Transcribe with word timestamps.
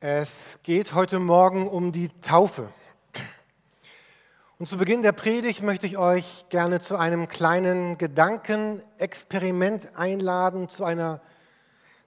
Es 0.00 0.30
geht 0.62 0.94
heute 0.94 1.18
Morgen 1.18 1.66
um 1.66 1.90
die 1.90 2.08
Taufe. 2.20 2.72
Und 4.56 4.68
zu 4.68 4.76
Beginn 4.76 5.02
der 5.02 5.10
Predigt 5.10 5.64
möchte 5.64 5.88
ich 5.88 5.98
euch 5.98 6.46
gerne 6.50 6.78
zu 6.78 6.96
einem 6.96 7.26
kleinen 7.26 7.98
Gedankenexperiment 7.98 9.96
einladen, 9.96 10.68
zu 10.68 10.84
einer 10.84 11.20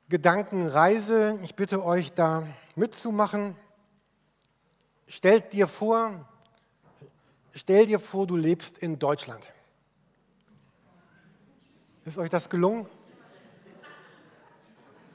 Gedankenreise. 0.08 1.38
Ich 1.44 1.56
bitte 1.56 1.84
euch 1.84 2.14
da 2.14 2.48
mitzumachen. 2.78 3.58
Stellt 5.06 5.52
dir 5.52 5.68
vor, 5.68 6.26
stell 7.54 7.88
dir 7.88 8.00
vor, 8.00 8.26
du 8.26 8.38
lebst 8.38 8.78
in 8.78 9.00
Deutschland. 9.00 9.52
Ist 12.06 12.18
euch 12.18 12.30
das 12.30 12.50
gelungen? 12.50 12.86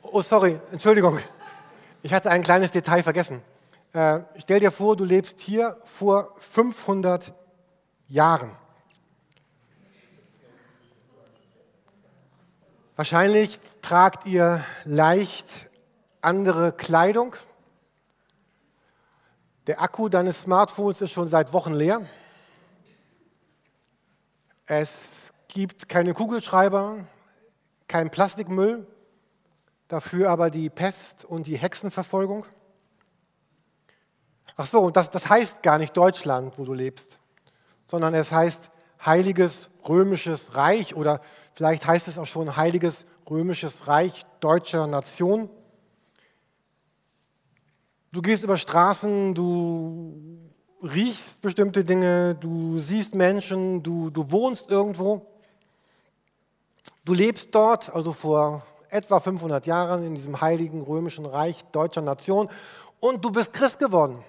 Oh, 0.02 0.20
sorry, 0.20 0.60
Entschuldigung. 0.72 1.18
Ich 2.02 2.12
hatte 2.12 2.30
ein 2.30 2.42
kleines 2.42 2.70
Detail 2.70 3.02
vergessen. 3.02 3.42
Äh, 3.92 4.20
stell 4.36 4.60
dir 4.60 4.70
vor, 4.70 4.96
du 4.96 5.04
lebst 5.04 5.40
hier 5.40 5.76
vor 5.82 6.34
500 6.38 7.32
Jahren. 8.08 8.50
Wahrscheinlich 12.96 13.58
tragt 13.82 14.26
ihr 14.26 14.64
leicht 14.84 15.46
andere 16.20 16.72
Kleidung. 16.72 17.36
Der 19.66 19.80
Akku 19.80 20.08
deines 20.08 20.42
Smartphones 20.42 21.00
ist 21.00 21.10
schon 21.10 21.26
seit 21.26 21.52
Wochen 21.52 21.72
leer. 21.72 22.06
Es 24.66 24.92
gibt 25.48 25.88
keine 25.88 26.14
Kugelschreiber, 26.14 27.06
kein 27.88 28.10
Plastikmüll. 28.10 28.86
Dafür 29.88 30.30
aber 30.30 30.50
die 30.50 30.68
Pest 30.68 31.24
und 31.24 31.46
die 31.46 31.56
Hexenverfolgung. 31.56 32.44
Ach 34.56 34.66
so, 34.66 34.80
und 34.80 34.96
das, 34.96 35.10
das 35.10 35.28
heißt 35.28 35.62
gar 35.62 35.78
nicht 35.78 35.96
Deutschland, 35.96 36.58
wo 36.58 36.64
du 36.64 36.72
lebst, 36.72 37.18
sondern 37.84 38.14
es 38.14 38.32
heißt 38.32 38.70
Heiliges 39.04 39.70
Römisches 39.86 40.54
Reich 40.54 40.94
oder 40.96 41.20
vielleicht 41.52 41.86
heißt 41.86 42.08
es 42.08 42.18
auch 42.18 42.26
schon 42.26 42.56
Heiliges 42.56 43.04
Römisches 43.28 43.86
Reich 43.86 44.24
deutscher 44.40 44.86
Nation. 44.86 45.48
Du 48.12 48.22
gehst 48.22 48.42
über 48.42 48.56
Straßen, 48.56 49.34
du 49.34 50.40
riechst 50.82 51.42
bestimmte 51.42 51.84
Dinge, 51.84 52.34
du 52.34 52.78
siehst 52.78 53.14
Menschen, 53.14 53.82
du, 53.82 54.10
du 54.10 54.30
wohnst 54.30 54.70
irgendwo. 54.70 55.26
Du 57.04 57.14
lebst 57.14 57.54
dort, 57.54 57.94
also 57.94 58.12
vor 58.12 58.66
etwa 58.90 59.20
500 59.20 59.66
Jahren 59.66 60.04
in 60.04 60.14
diesem 60.14 60.40
heiligen 60.40 60.82
römischen 60.82 61.26
Reich 61.26 61.64
deutscher 61.72 62.02
Nation 62.02 62.48
und 63.00 63.24
du 63.24 63.30
bist 63.30 63.52
Christ 63.52 63.78
geworden. 63.78 64.22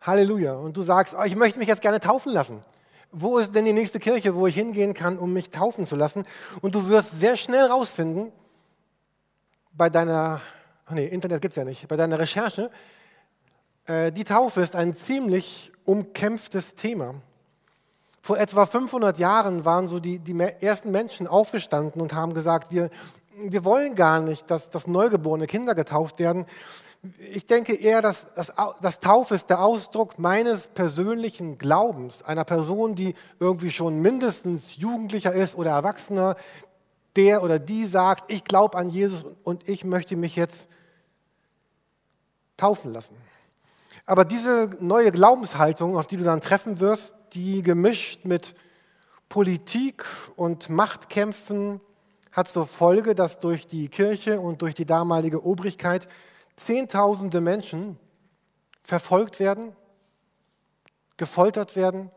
Halleluja. 0.00 0.54
Und 0.54 0.76
du 0.76 0.82
sagst, 0.82 1.14
oh, 1.18 1.22
ich 1.24 1.36
möchte 1.36 1.58
mich 1.58 1.68
jetzt 1.68 1.82
gerne 1.82 2.00
taufen 2.00 2.32
lassen. 2.32 2.62
Wo 3.10 3.38
ist 3.38 3.54
denn 3.54 3.64
die 3.64 3.72
nächste 3.72 4.00
Kirche, 4.00 4.34
wo 4.34 4.46
ich 4.46 4.54
hingehen 4.54 4.92
kann, 4.92 5.18
um 5.18 5.32
mich 5.32 5.50
taufen 5.50 5.86
zu 5.86 5.96
lassen? 5.96 6.26
Und 6.60 6.74
du 6.74 6.88
wirst 6.88 7.18
sehr 7.18 7.36
schnell 7.36 7.66
rausfinden, 7.66 8.32
bei 9.72 9.90
deiner, 9.90 10.40
ach 10.86 10.92
nee, 10.92 11.06
Internet 11.06 11.42
gibt 11.42 11.52
es 11.52 11.56
ja 11.56 11.64
nicht, 11.64 11.88
bei 11.88 11.96
deiner 11.96 12.18
Recherche, 12.18 12.70
äh, 13.86 14.12
die 14.12 14.24
Taufe 14.24 14.60
ist 14.60 14.76
ein 14.76 14.94
ziemlich 14.94 15.72
umkämpftes 15.84 16.74
Thema. 16.74 17.14
Vor 18.24 18.38
etwa 18.38 18.64
500 18.64 19.18
Jahren 19.18 19.66
waren 19.66 19.86
so 19.86 20.00
die, 20.00 20.18
die 20.18 20.34
ersten 20.40 20.90
Menschen 20.90 21.26
aufgestanden 21.26 22.00
und 22.00 22.14
haben 22.14 22.32
gesagt, 22.32 22.72
wir, 22.72 22.88
wir 23.36 23.66
wollen 23.66 23.94
gar 23.96 24.18
nicht, 24.18 24.50
dass, 24.50 24.70
dass 24.70 24.86
neugeborene 24.86 25.46
Kinder 25.46 25.74
getauft 25.74 26.18
werden. 26.18 26.46
Ich 27.34 27.44
denke 27.44 27.74
eher, 27.74 28.00
dass 28.00 28.24
das, 28.34 28.50
das 28.80 29.00
Taufe 29.00 29.34
ist 29.34 29.50
der 29.50 29.60
Ausdruck 29.60 30.18
meines 30.18 30.68
persönlichen 30.68 31.58
Glaubens, 31.58 32.22
einer 32.22 32.44
Person, 32.44 32.94
die 32.94 33.14
irgendwie 33.40 33.70
schon 33.70 34.00
mindestens 34.00 34.78
Jugendlicher 34.78 35.34
ist 35.34 35.54
oder 35.54 35.72
Erwachsener, 35.72 36.36
der 37.16 37.42
oder 37.42 37.58
die 37.58 37.84
sagt, 37.84 38.32
ich 38.32 38.44
glaube 38.44 38.78
an 38.78 38.88
Jesus 38.88 39.26
und 39.42 39.68
ich 39.68 39.84
möchte 39.84 40.16
mich 40.16 40.34
jetzt 40.34 40.70
taufen 42.56 42.90
lassen. 42.90 43.18
Aber 44.06 44.24
diese 44.24 44.70
neue 44.80 45.12
Glaubenshaltung, 45.12 45.98
auf 45.98 46.06
die 46.06 46.16
du 46.16 46.24
dann 46.24 46.40
treffen 46.40 46.80
wirst, 46.80 47.14
die 47.34 47.62
gemischt 47.62 48.24
mit 48.24 48.54
Politik 49.28 50.04
und 50.36 50.68
Machtkämpfen 50.68 51.80
hat 52.32 52.48
zur 52.48 52.66
Folge, 52.66 53.14
dass 53.14 53.38
durch 53.38 53.66
die 53.66 53.88
Kirche 53.88 54.40
und 54.40 54.62
durch 54.62 54.74
die 54.74 54.86
damalige 54.86 55.44
Obrigkeit 55.44 56.08
Zehntausende 56.56 57.40
Menschen 57.40 57.98
verfolgt 58.82 59.40
werden, 59.40 59.74
gefoltert 61.16 61.74
werden, 61.74 62.10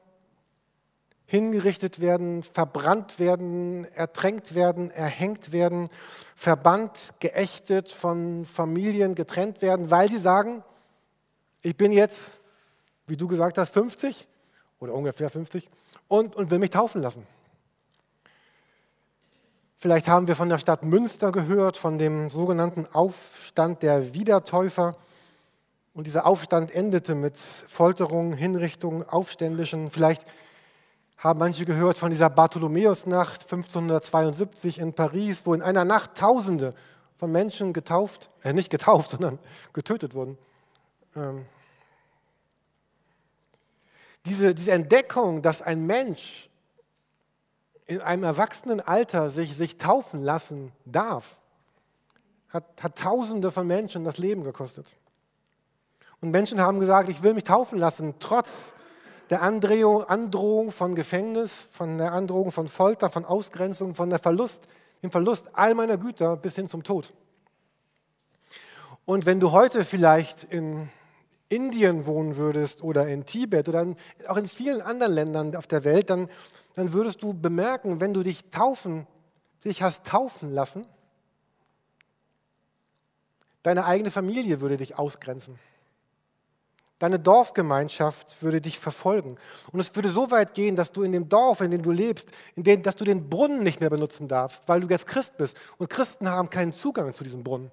hingerichtet 1.26 2.00
werden, 2.00 2.44
verbrannt 2.44 3.18
werden, 3.18 3.86
ertränkt 3.96 4.54
werden, 4.54 4.92
erhängt 4.92 5.52
werden, 5.52 5.90
verbannt, 6.36 7.16
geächtet, 7.20 7.92
von 7.92 8.46
Familien 8.46 9.16
getrennt 9.16 9.62
werden, 9.64 9.90
weil 9.90 10.10
sie 10.10 10.20
sagen, 10.20 10.64
ich 11.64 11.76
bin 11.76 11.92
jetzt, 11.92 12.22
wie 13.08 13.18
du 13.18 13.28
gesagt 13.28 13.58
hast, 13.58 13.74
50 13.74 14.28
oder 14.80 14.94
ungefähr 14.94 15.30
50 15.30 15.70
und, 16.08 16.36
und 16.36 16.52
will 16.52 16.60
mich 16.60 16.70
taufen 16.70 17.02
lassen. 17.02 17.26
Vielleicht 19.80 20.08
haben 20.08 20.28
wir 20.28 20.36
von 20.36 20.50
der 20.50 20.58
Stadt 20.58 20.84
Münster 20.84 21.32
gehört, 21.32 21.78
von 21.78 22.00
dem 22.00 22.32
sogenannten 22.32 22.88
Aufstand 22.94 23.84
der 23.84 24.14
Wiedertäufer. 24.16 24.96
Und 25.94 26.08
dieser 26.08 26.26
Aufstand 26.26 26.74
endete 26.74 27.14
mit 27.14 27.38
Folterungen, 27.38 28.34
Hinrichtungen, 28.34 29.08
Aufständischen. 29.08 29.92
Vielleicht 29.92 30.26
haben 31.18 31.40
manche 31.40 31.66
gehört 31.66 31.98
von 31.98 32.10
dieser 32.10 32.30
Bartholomäusnacht 32.30 33.44
1572 33.44 34.80
in 34.80 34.94
Paris, 34.94 35.46
wo 35.46 35.54
in 35.54 35.62
einer 35.62 35.86
Nacht 35.86 36.16
Tausende 36.16 36.74
von 37.18 37.32
Menschen 37.32 37.74
getauft, 37.74 38.30
äh 38.44 38.54
nicht 38.54 38.70
getauft, 38.70 39.10
sondern 39.12 39.38
getötet 39.74 40.16
wurden. 40.16 40.38
Ähm, 41.16 41.46
diese, 44.28 44.54
diese 44.54 44.72
Entdeckung, 44.72 45.42
dass 45.42 45.62
ein 45.62 45.86
Mensch 45.86 46.50
in 47.86 48.02
einem 48.02 48.24
erwachsenen 48.24 48.82
Alter 48.82 49.30
sich, 49.30 49.56
sich 49.56 49.78
taufen 49.78 50.22
lassen 50.22 50.72
darf, 50.86 51.40
hat, 52.50 52.66
hat 52.82 52.98
Tausende 52.98 53.52
von 53.52 53.66
Menschen 53.66 54.04
das 54.04 54.18
Leben 54.18 54.44
gekostet. 54.44 54.96
Und 56.22 56.32
Menschen 56.32 56.60
haben 56.60 56.80
gesagt, 56.80 57.10
ich 57.10 57.24
will 57.24 57.34
mich 57.34 57.44
taufen 57.44 57.78
lassen, 57.78 58.16
trotz 58.20 58.52
der 59.30 59.42
Androhung 59.42 60.72
von 60.72 60.96
Gefängnis, 60.96 61.54
von 61.72 61.98
der 61.98 62.14
Androhung 62.14 62.52
von 62.52 62.68
Folter, 62.68 63.10
von 63.10 63.26
Ausgrenzung, 63.26 63.94
von 63.94 64.10
der 64.10 64.20
Verlust, 64.20 64.62
dem 65.04 65.12
Verlust 65.12 65.52
all 65.54 65.76
meiner 65.76 65.98
Güter 65.98 66.38
bis 66.38 66.56
hin 66.56 66.70
zum 66.70 66.84
Tod. 66.84 67.14
Und 69.06 69.26
wenn 69.26 69.40
du 69.40 69.52
heute 69.52 69.86
vielleicht 69.86 70.44
in 70.44 70.90
Indien 71.50 72.06
wohnen 72.06 72.36
würdest 72.36 72.84
oder 72.84 73.08
in 73.08 73.26
Tibet 73.26 73.70
oder 73.70 73.96
auch 74.28 74.38
in 74.38 74.48
vielen 74.48 74.82
anderen 74.82 75.14
Ländern 75.14 75.56
auf 75.56 75.68
der 75.68 75.84
Welt, 75.84 76.10
dann, 76.10 76.30
dann 76.74 76.94
würdest 76.94 77.24
du 77.24 77.34
bemerken, 77.34 78.02
wenn 78.02 78.14
du 78.14 78.24
dich 78.24 78.50
taufen, 78.50 79.08
dich 79.64 79.82
hast 79.82 80.06
taufen 80.06 80.52
lassen, 80.52 80.86
deine 83.64 83.86
eigene 83.86 84.12
Familie 84.12 84.62
würde 84.62 84.78
dich 84.78 84.98
ausgrenzen. 84.98 85.58
Deine 87.00 87.20
Dorfgemeinschaft 87.20 88.42
würde 88.42 88.60
dich 88.60 88.80
verfolgen. 88.80 89.38
Und 89.72 89.80
es 89.80 89.96
würde 89.96 90.10
so 90.10 90.32
weit 90.32 90.56
gehen, 90.56 90.76
dass 90.76 90.92
du 90.92 91.04
in 91.04 91.12
dem 91.12 91.30
Dorf, 91.30 91.62
in 91.62 91.70
dem 91.70 91.84
du 91.84 91.92
lebst, 91.92 92.32
in 92.56 92.64
dem, 92.64 92.82
dass 92.82 92.96
du 92.96 93.06
den 93.06 93.30
Brunnen 93.30 93.62
nicht 93.62 93.80
mehr 93.80 93.92
benutzen 93.92 94.28
darfst, 94.28 94.68
weil 94.68 94.82
du 94.82 94.88
jetzt 94.88 95.06
Christ 95.06 95.38
bist. 95.38 95.58
Und 95.78 95.92
Christen 95.92 96.28
haben 96.28 96.50
keinen 96.50 96.74
Zugang 96.74 97.14
zu 97.14 97.24
diesem 97.24 97.44
Brunnen. 97.44 97.70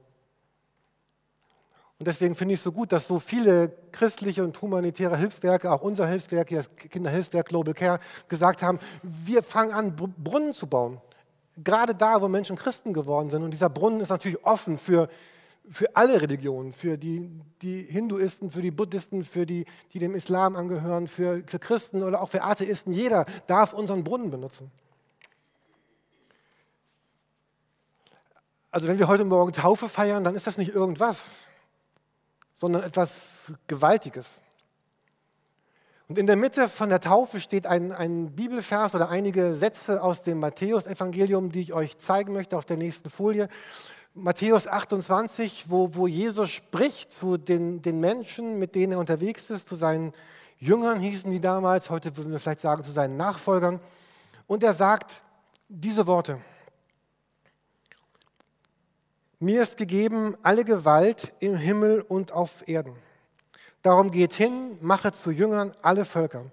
Und 2.05 2.09
deswegen 2.09 2.35
finde 2.35 2.53
ich 2.53 2.61
es 2.61 2.65
so 2.65 2.71
gut, 2.71 2.93
dass 2.93 3.07
so 3.07 3.19
viele 3.19 3.73
christliche 3.91 4.45
und 4.45 4.61
humanitäre 4.61 5.17
Hilfswerke, 5.17 5.73
auch 5.73 5.81
unser 5.81 6.07
Hilfswerk, 6.07 6.51
das 6.51 6.69
Kinderhilfswerk 6.77 7.49
Global 7.49 7.73
Care, 7.73 7.99
gesagt 8.29 8.63
haben, 8.63 8.79
wir 9.03 9.43
fangen 9.43 9.73
an, 9.73 9.97
Brunnen 9.97 10.53
zu 10.53 10.67
bauen. 10.67 11.01
Gerade 11.57 11.95
da, 11.95 12.21
wo 12.21 12.29
Menschen 12.29 12.57
Christen 12.57 12.93
geworden 12.93 13.31
sind. 13.31 13.43
Und 13.43 13.53
dieser 13.53 13.71
Brunnen 13.71 14.01
ist 14.01 14.11
natürlich 14.11 14.45
offen 14.45 14.77
für, 14.77 15.09
für 15.71 15.97
alle 15.97 16.21
Religionen, 16.21 16.73
für 16.73 16.99
die, 16.99 17.31
die 17.63 17.81
Hinduisten, 17.81 18.51
für 18.51 18.61
die 18.61 18.71
Buddhisten, 18.71 19.25
für 19.25 19.47
die, 19.47 19.65
die 19.95 19.99
dem 19.99 20.15
Islam 20.15 20.57
angehören, 20.57 21.09
für, 21.09 21.43
für 21.47 21.59
Christen 21.59 22.03
oder 22.03 22.21
auch 22.21 22.29
für 22.29 22.43
Atheisten. 22.43 22.93
Jeder 22.93 23.25
darf 23.47 23.73
unseren 23.73 24.05
Brunnen 24.05 24.31
benutzen. 24.31 24.71
Also 28.71 28.89
wenn 28.89 28.99
wir 28.99 29.09
heute 29.09 29.25
Morgen 29.25 29.55
Taufe 29.55 29.89
feiern, 29.89 30.23
dann 30.23 30.35
ist 30.35 30.47
das 30.47 30.59
nicht 30.59 30.75
irgendwas 30.75 31.23
sondern 32.55 32.83
etwas 32.83 33.13
Gewaltiges. 33.67 34.31
Und 36.09 36.19
in 36.19 36.27
der 36.27 36.37
Mitte 36.37 36.69
von 36.69 36.89
der 36.89 37.01
Taufe 37.01 37.41
steht 37.41 37.67
ein, 37.67 37.93
ein 37.93 38.33
Bibelvers 38.33 38.95
oder 38.95 39.11
einige 39.11 39.55
Sätze 39.55 40.03
aus 40.03 40.23
dem 40.23 40.39
Matthäusevangelium, 40.41 41.51
die 41.51 41.61
ich 41.61 41.73
euch 41.75 41.99
zeigen 41.99 42.33
möchte 42.33 42.57
auf 42.57 42.65
der 42.65 42.77
nächsten 42.77 43.11
Folie, 43.11 43.49
Matthäus 44.17 44.69
28, 44.69 45.65
wo, 45.69 45.95
wo 45.95 46.07
Jesus 46.07 46.51
spricht 46.51 47.13
zu 47.13 47.37
den, 47.37 47.83
den 47.83 47.99
Menschen, 47.99 48.61
mit 48.61 48.77
denen 48.77 48.93
er 48.93 48.99
unterwegs 49.01 49.51
ist, 49.51 49.67
zu 49.67 49.75
seinen 49.75 50.13
Jüngern 50.59 51.01
hießen 51.01 51.31
die 51.31 51.41
damals, 51.41 51.91
heute 51.91 52.17
würden 52.17 52.31
wir 52.31 52.39
vielleicht 52.39 52.61
sagen 52.61 52.85
zu 52.85 52.93
seinen 52.93 53.17
Nachfolgern. 53.17 53.81
Und 54.47 54.63
er 54.63 54.73
sagt 54.73 55.23
diese 55.69 56.07
Worte. 56.07 56.39
Mir 59.45 59.61
ist 59.61 59.77
gegeben 59.77 60.39
alle 60.43 60.65
Gewalt 60.65 61.35
im 61.39 61.55
Himmel 61.55 62.01
und 62.01 62.33
auf 62.33 62.67
Erden. 62.67 62.97
Darum 63.83 64.11
geht 64.11 64.33
hin, 64.33 64.79
mache 64.81 65.13
zu 65.13 65.31
Jüngern 65.31 65.75
alle 65.83 66.07
Völker. 66.07 66.47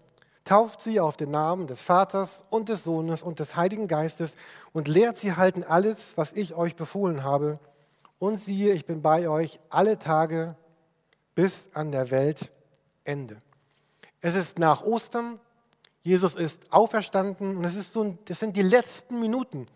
Tauft 0.44 0.82
sie 0.82 1.00
auf 1.00 1.16
den 1.16 1.32
Namen 1.32 1.68
des 1.68 1.82
Vaters 1.82 2.44
und 2.50 2.68
des 2.68 2.84
Sohnes 2.84 3.24
und 3.24 3.40
des 3.40 3.56
Heiligen 3.56 3.88
Geistes 3.88 4.36
und 4.74 4.90
lehrt 4.90 5.16
sie 5.16 5.38
halten 5.38 5.64
alles, 5.64 6.18
was 6.18 6.34
ich 6.34 6.54
euch 6.54 6.76
befohlen 6.76 7.24
habe. 7.24 7.60
Und 8.20 8.36
siehe, 8.36 8.74
ich 8.74 8.86
bin 8.86 9.02
bei 9.02 9.30
euch 9.30 9.62
alle 9.70 9.98
Tage 9.98 10.58
bis 11.34 11.70
an 11.74 11.94
der 11.94 12.12
Weltende. 12.12 13.42
Es 14.20 14.36
ist 14.36 14.60
nach 14.60 14.84
Ostern, 14.84 15.40
Jesus 16.02 16.36
ist 16.36 16.74
auferstanden 16.74 17.56
und 17.56 17.64
es 17.64 17.76
ist 17.76 17.94
so, 17.94 18.18
das 18.26 18.40
sind 18.40 18.58
die 18.58 18.64
letzten 18.64 19.22
Minuten, 19.22 19.68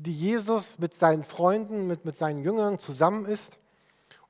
die 0.00 0.14
Jesus 0.14 0.78
mit 0.78 0.94
seinen 0.94 1.24
Freunden, 1.24 1.86
mit, 1.86 2.06
mit 2.06 2.16
seinen 2.16 2.42
Jüngern 2.42 2.78
zusammen 2.78 3.26
ist. 3.26 3.58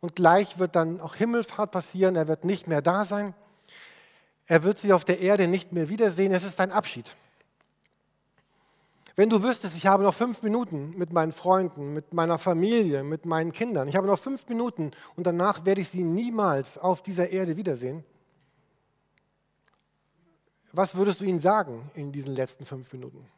Und 0.01 0.17
gleich 0.17 0.59
wird 0.59 0.75
dann 0.75 1.01
auch 1.01 1.15
Himmelfahrt 1.15 1.71
passieren, 1.71 2.17
er 2.17 2.27
wird 2.27 2.45
nicht 2.45 2.67
mehr 2.67 2.83
da 2.83 3.05
sein. 3.05 3.35
Er 4.47 4.65
wird 4.65 4.79
sie 4.79 4.93
auf 4.93 5.05
der 5.05 5.21
Erde 5.21 5.47
nicht 5.47 5.73
mehr 5.73 5.89
wiedersehen, 5.89 6.33
es 6.33 6.43
ist 6.43 6.59
ein 6.59 6.73
Abschied. 6.73 7.15
Wenn 9.15 9.31
du 9.31 9.43
wüsstest, 9.45 9.77
ich 9.77 9.87
habe 9.87 10.03
noch 10.03 10.15
fünf 10.15 10.43
Minuten 10.43 10.91
mit 10.97 11.13
meinen 11.13 11.33
Freunden, 11.33 11.95
mit 11.95 12.15
meiner 12.15 12.39
Familie, 12.39 13.05
mit 13.05 13.27
meinen 13.27 13.53
Kindern, 13.53 13.87
ich 13.87 13.95
habe 13.95 14.07
noch 14.07 14.19
fünf 14.19 14.49
Minuten 14.49 14.91
und 15.15 15.27
danach 15.27 15.67
werde 15.67 15.83
ich 15.83 15.91
sie 15.91 16.03
niemals 16.03 16.79
auf 16.79 17.03
dieser 17.03 17.29
Erde 17.29 17.57
wiedersehen, 17.57 18.03
was 20.73 20.95
würdest 20.95 21.21
du 21.21 21.27
ihnen 21.27 21.39
sagen 21.39 21.89
in 21.95 22.11
diesen 22.11 22.35
letzten 22.35 22.65
fünf 22.65 22.93
Minuten? 22.93 23.29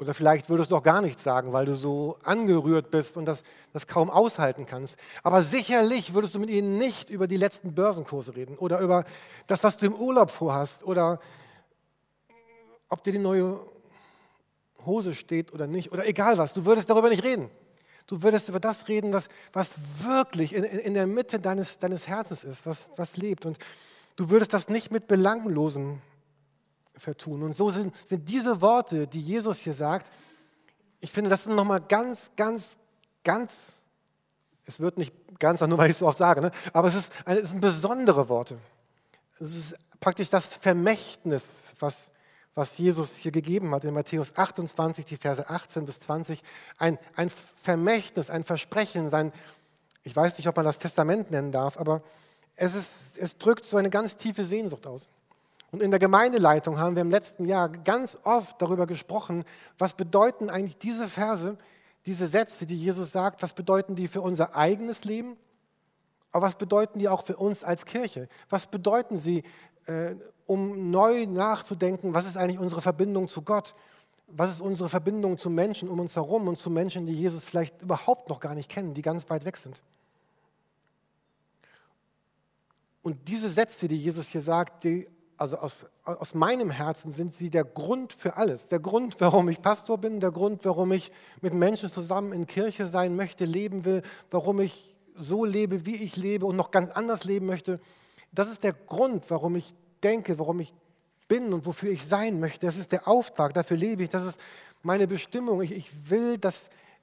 Oder 0.00 0.14
vielleicht 0.14 0.48
würdest 0.48 0.70
du 0.70 0.76
auch 0.76 0.82
gar 0.82 1.02
nichts 1.02 1.22
sagen, 1.22 1.52
weil 1.52 1.66
du 1.66 1.76
so 1.76 2.16
angerührt 2.24 2.90
bist 2.90 3.18
und 3.18 3.26
das, 3.26 3.42
das 3.74 3.86
kaum 3.86 4.08
aushalten 4.08 4.64
kannst. 4.64 4.96
Aber 5.22 5.42
sicherlich 5.42 6.14
würdest 6.14 6.34
du 6.34 6.38
mit 6.40 6.48
ihnen 6.48 6.78
nicht 6.78 7.10
über 7.10 7.26
die 7.26 7.36
letzten 7.36 7.74
Börsenkurse 7.74 8.34
reden 8.34 8.56
oder 8.56 8.80
über 8.80 9.04
das, 9.46 9.62
was 9.62 9.76
du 9.76 9.86
im 9.86 9.94
Urlaub 9.94 10.30
vorhast 10.30 10.84
oder 10.84 11.20
ob 12.88 13.04
dir 13.04 13.12
die 13.12 13.18
neue 13.18 13.60
Hose 14.86 15.14
steht 15.14 15.52
oder 15.52 15.66
nicht 15.66 15.92
oder 15.92 16.06
egal 16.08 16.38
was. 16.38 16.54
Du 16.54 16.64
würdest 16.64 16.88
darüber 16.88 17.10
nicht 17.10 17.22
reden. 17.22 17.50
Du 18.06 18.22
würdest 18.22 18.48
über 18.48 18.58
das 18.58 18.88
reden, 18.88 19.12
was, 19.12 19.28
was 19.52 19.70
wirklich 20.02 20.54
in, 20.54 20.64
in 20.64 20.94
der 20.94 21.06
Mitte 21.06 21.38
deines, 21.38 21.78
deines 21.78 22.08
Herzens 22.08 22.42
ist, 22.42 22.64
was, 22.64 22.88
was 22.96 23.18
lebt. 23.18 23.44
Und 23.44 23.58
du 24.16 24.30
würdest 24.30 24.54
das 24.54 24.70
nicht 24.70 24.90
mit 24.90 25.08
Belanglosem 25.08 26.00
vertun. 27.00 27.42
Und 27.42 27.56
so 27.56 27.70
sind, 27.70 27.96
sind 28.06 28.28
diese 28.28 28.60
Worte, 28.60 29.06
die 29.06 29.20
Jesus 29.20 29.58
hier 29.58 29.74
sagt, 29.74 30.10
ich 31.00 31.10
finde, 31.10 31.30
das 31.30 31.44
sind 31.44 31.54
nochmal 31.54 31.80
ganz, 31.80 32.30
ganz, 32.36 32.76
ganz, 33.24 33.54
es 34.66 34.80
wird 34.80 34.98
nicht 34.98 35.14
ganz, 35.38 35.60
nur 35.62 35.78
weil 35.78 35.86
ich 35.86 35.94
es 35.94 35.98
so 35.98 36.06
oft 36.06 36.18
sage, 36.18 36.40
ne? 36.42 36.50
aber 36.72 36.88
es, 36.88 36.94
ist, 36.94 37.12
es 37.24 37.50
sind 37.50 37.60
besondere 37.60 38.28
Worte. 38.28 38.58
Es 39.32 39.40
ist 39.40 39.78
praktisch 39.98 40.28
das 40.28 40.44
Vermächtnis, 40.44 41.44
was, 41.78 41.96
was 42.54 42.76
Jesus 42.76 43.12
hier 43.16 43.32
gegeben 43.32 43.74
hat 43.74 43.84
in 43.84 43.94
Matthäus 43.94 44.36
28, 44.36 45.04
die 45.04 45.16
Verse 45.16 45.48
18 45.48 45.86
bis 45.86 46.00
20. 46.00 46.42
Ein, 46.78 46.98
ein 47.16 47.30
Vermächtnis, 47.30 48.28
ein 48.28 48.44
Versprechen, 48.44 49.08
sein, 49.08 49.32
ich 50.02 50.14
weiß 50.14 50.36
nicht, 50.38 50.48
ob 50.48 50.56
man 50.56 50.64
das 50.64 50.78
Testament 50.78 51.30
nennen 51.30 51.52
darf, 51.52 51.78
aber 51.78 52.02
es, 52.56 52.74
ist, 52.74 52.90
es 53.16 53.38
drückt 53.38 53.64
so 53.64 53.78
eine 53.78 53.90
ganz 53.90 54.16
tiefe 54.16 54.44
Sehnsucht 54.44 54.86
aus. 54.86 55.08
Und 55.72 55.82
in 55.82 55.90
der 55.90 56.00
Gemeindeleitung 56.00 56.78
haben 56.78 56.96
wir 56.96 57.02
im 57.02 57.10
letzten 57.10 57.44
Jahr 57.44 57.68
ganz 57.68 58.18
oft 58.24 58.60
darüber 58.60 58.86
gesprochen, 58.86 59.44
was 59.78 59.94
bedeuten 59.94 60.50
eigentlich 60.50 60.78
diese 60.78 61.08
Verse, 61.08 61.56
diese 62.06 62.26
Sätze, 62.26 62.66
die 62.66 62.76
Jesus 62.76 63.12
sagt, 63.12 63.42
was 63.42 63.52
bedeuten 63.52 63.94
die 63.94 64.08
für 64.08 64.20
unser 64.20 64.56
eigenes 64.56 65.04
Leben, 65.04 65.36
aber 66.32 66.46
was 66.46 66.56
bedeuten 66.56 66.98
die 66.98 67.08
auch 67.08 67.24
für 67.24 67.36
uns 67.36 67.64
als 67.64 67.84
Kirche? 67.84 68.28
Was 68.48 68.66
bedeuten 68.66 69.16
sie, 69.16 69.42
äh, 69.86 70.14
um 70.46 70.90
neu 70.90 71.26
nachzudenken, 71.26 72.14
was 72.14 72.26
ist 72.26 72.36
eigentlich 72.36 72.58
unsere 72.58 72.80
Verbindung 72.80 73.28
zu 73.28 73.42
Gott? 73.42 73.74
Was 74.28 74.50
ist 74.50 74.60
unsere 74.60 74.88
Verbindung 74.88 75.38
zu 75.38 75.50
Menschen 75.50 75.88
um 75.88 75.98
uns 75.98 76.14
herum 76.14 76.46
und 76.46 76.56
zu 76.56 76.70
Menschen, 76.70 77.06
die 77.06 77.14
Jesus 77.14 77.44
vielleicht 77.44 77.82
überhaupt 77.82 78.28
noch 78.28 78.38
gar 78.38 78.54
nicht 78.54 78.68
kennen, 78.68 78.94
die 78.94 79.02
ganz 79.02 79.28
weit 79.28 79.44
weg 79.44 79.56
sind? 79.56 79.82
Und 83.02 83.28
diese 83.28 83.48
Sätze, 83.48 83.88
die 83.88 83.96
Jesus 83.96 84.28
hier 84.28 84.42
sagt, 84.42 84.84
die 84.84 85.08
also 85.40 85.56
aus, 85.56 85.86
aus 86.04 86.34
meinem 86.34 86.70
Herzen 86.70 87.12
sind 87.12 87.32
sie 87.32 87.48
der 87.48 87.64
Grund 87.64 88.12
für 88.12 88.36
alles. 88.36 88.68
Der 88.68 88.78
Grund, 88.78 89.16
warum 89.20 89.48
ich 89.48 89.62
Pastor 89.62 89.96
bin, 89.96 90.20
der 90.20 90.32
Grund, 90.32 90.66
warum 90.66 90.92
ich 90.92 91.10
mit 91.40 91.54
Menschen 91.54 91.88
zusammen 91.88 92.34
in 92.34 92.46
Kirche 92.46 92.84
sein 92.84 93.16
möchte, 93.16 93.46
leben 93.46 93.86
will, 93.86 94.02
warum 94.30 94.60
ich 94.60 94.98
so 95.14 95.46
lebe, 95.46 95.86
wie 95.86 95.96
ich 95.96 96.16
lebe 96.16 96.44
und 96.44 96.56
noch 96.56 96.70
ganz 96.70 96.90
anders 96.92 97.24
leben 97.24 97.46
möchte. 97.46 97.80
Das 98.32 98.50
ist 98.50 98.64
der 98.64 98.74
Grund, 98.74 99.30
warum 99.30 99.56
ich 99.56 99.74
denke, 100.02 100.38
warum 100.38 100.60
ich 100.60 100.74
bin 101.26 101.54
und 101.54 101.64
wofür 101.64 101.90
ich 101.90 102.04
sein 102.04 102.38
möchte. 102.38 102.66
Das 102.66 102.76
ist 102.76 102.92
der 102.92 103.08
Auftrag, 103.08 103.54
dafür 103.54 103.78
lebe 103.78 104.02
ich, 104.02 104.10
das 104.10 104.26
ist 104.26 104.40
meine 104.82 105.06
Bestimmung. 105.06 105.62
Ich, 105.62 105.72
ich 105.72 106.10
will, 106.10 106.36
dass, 106.36 106.60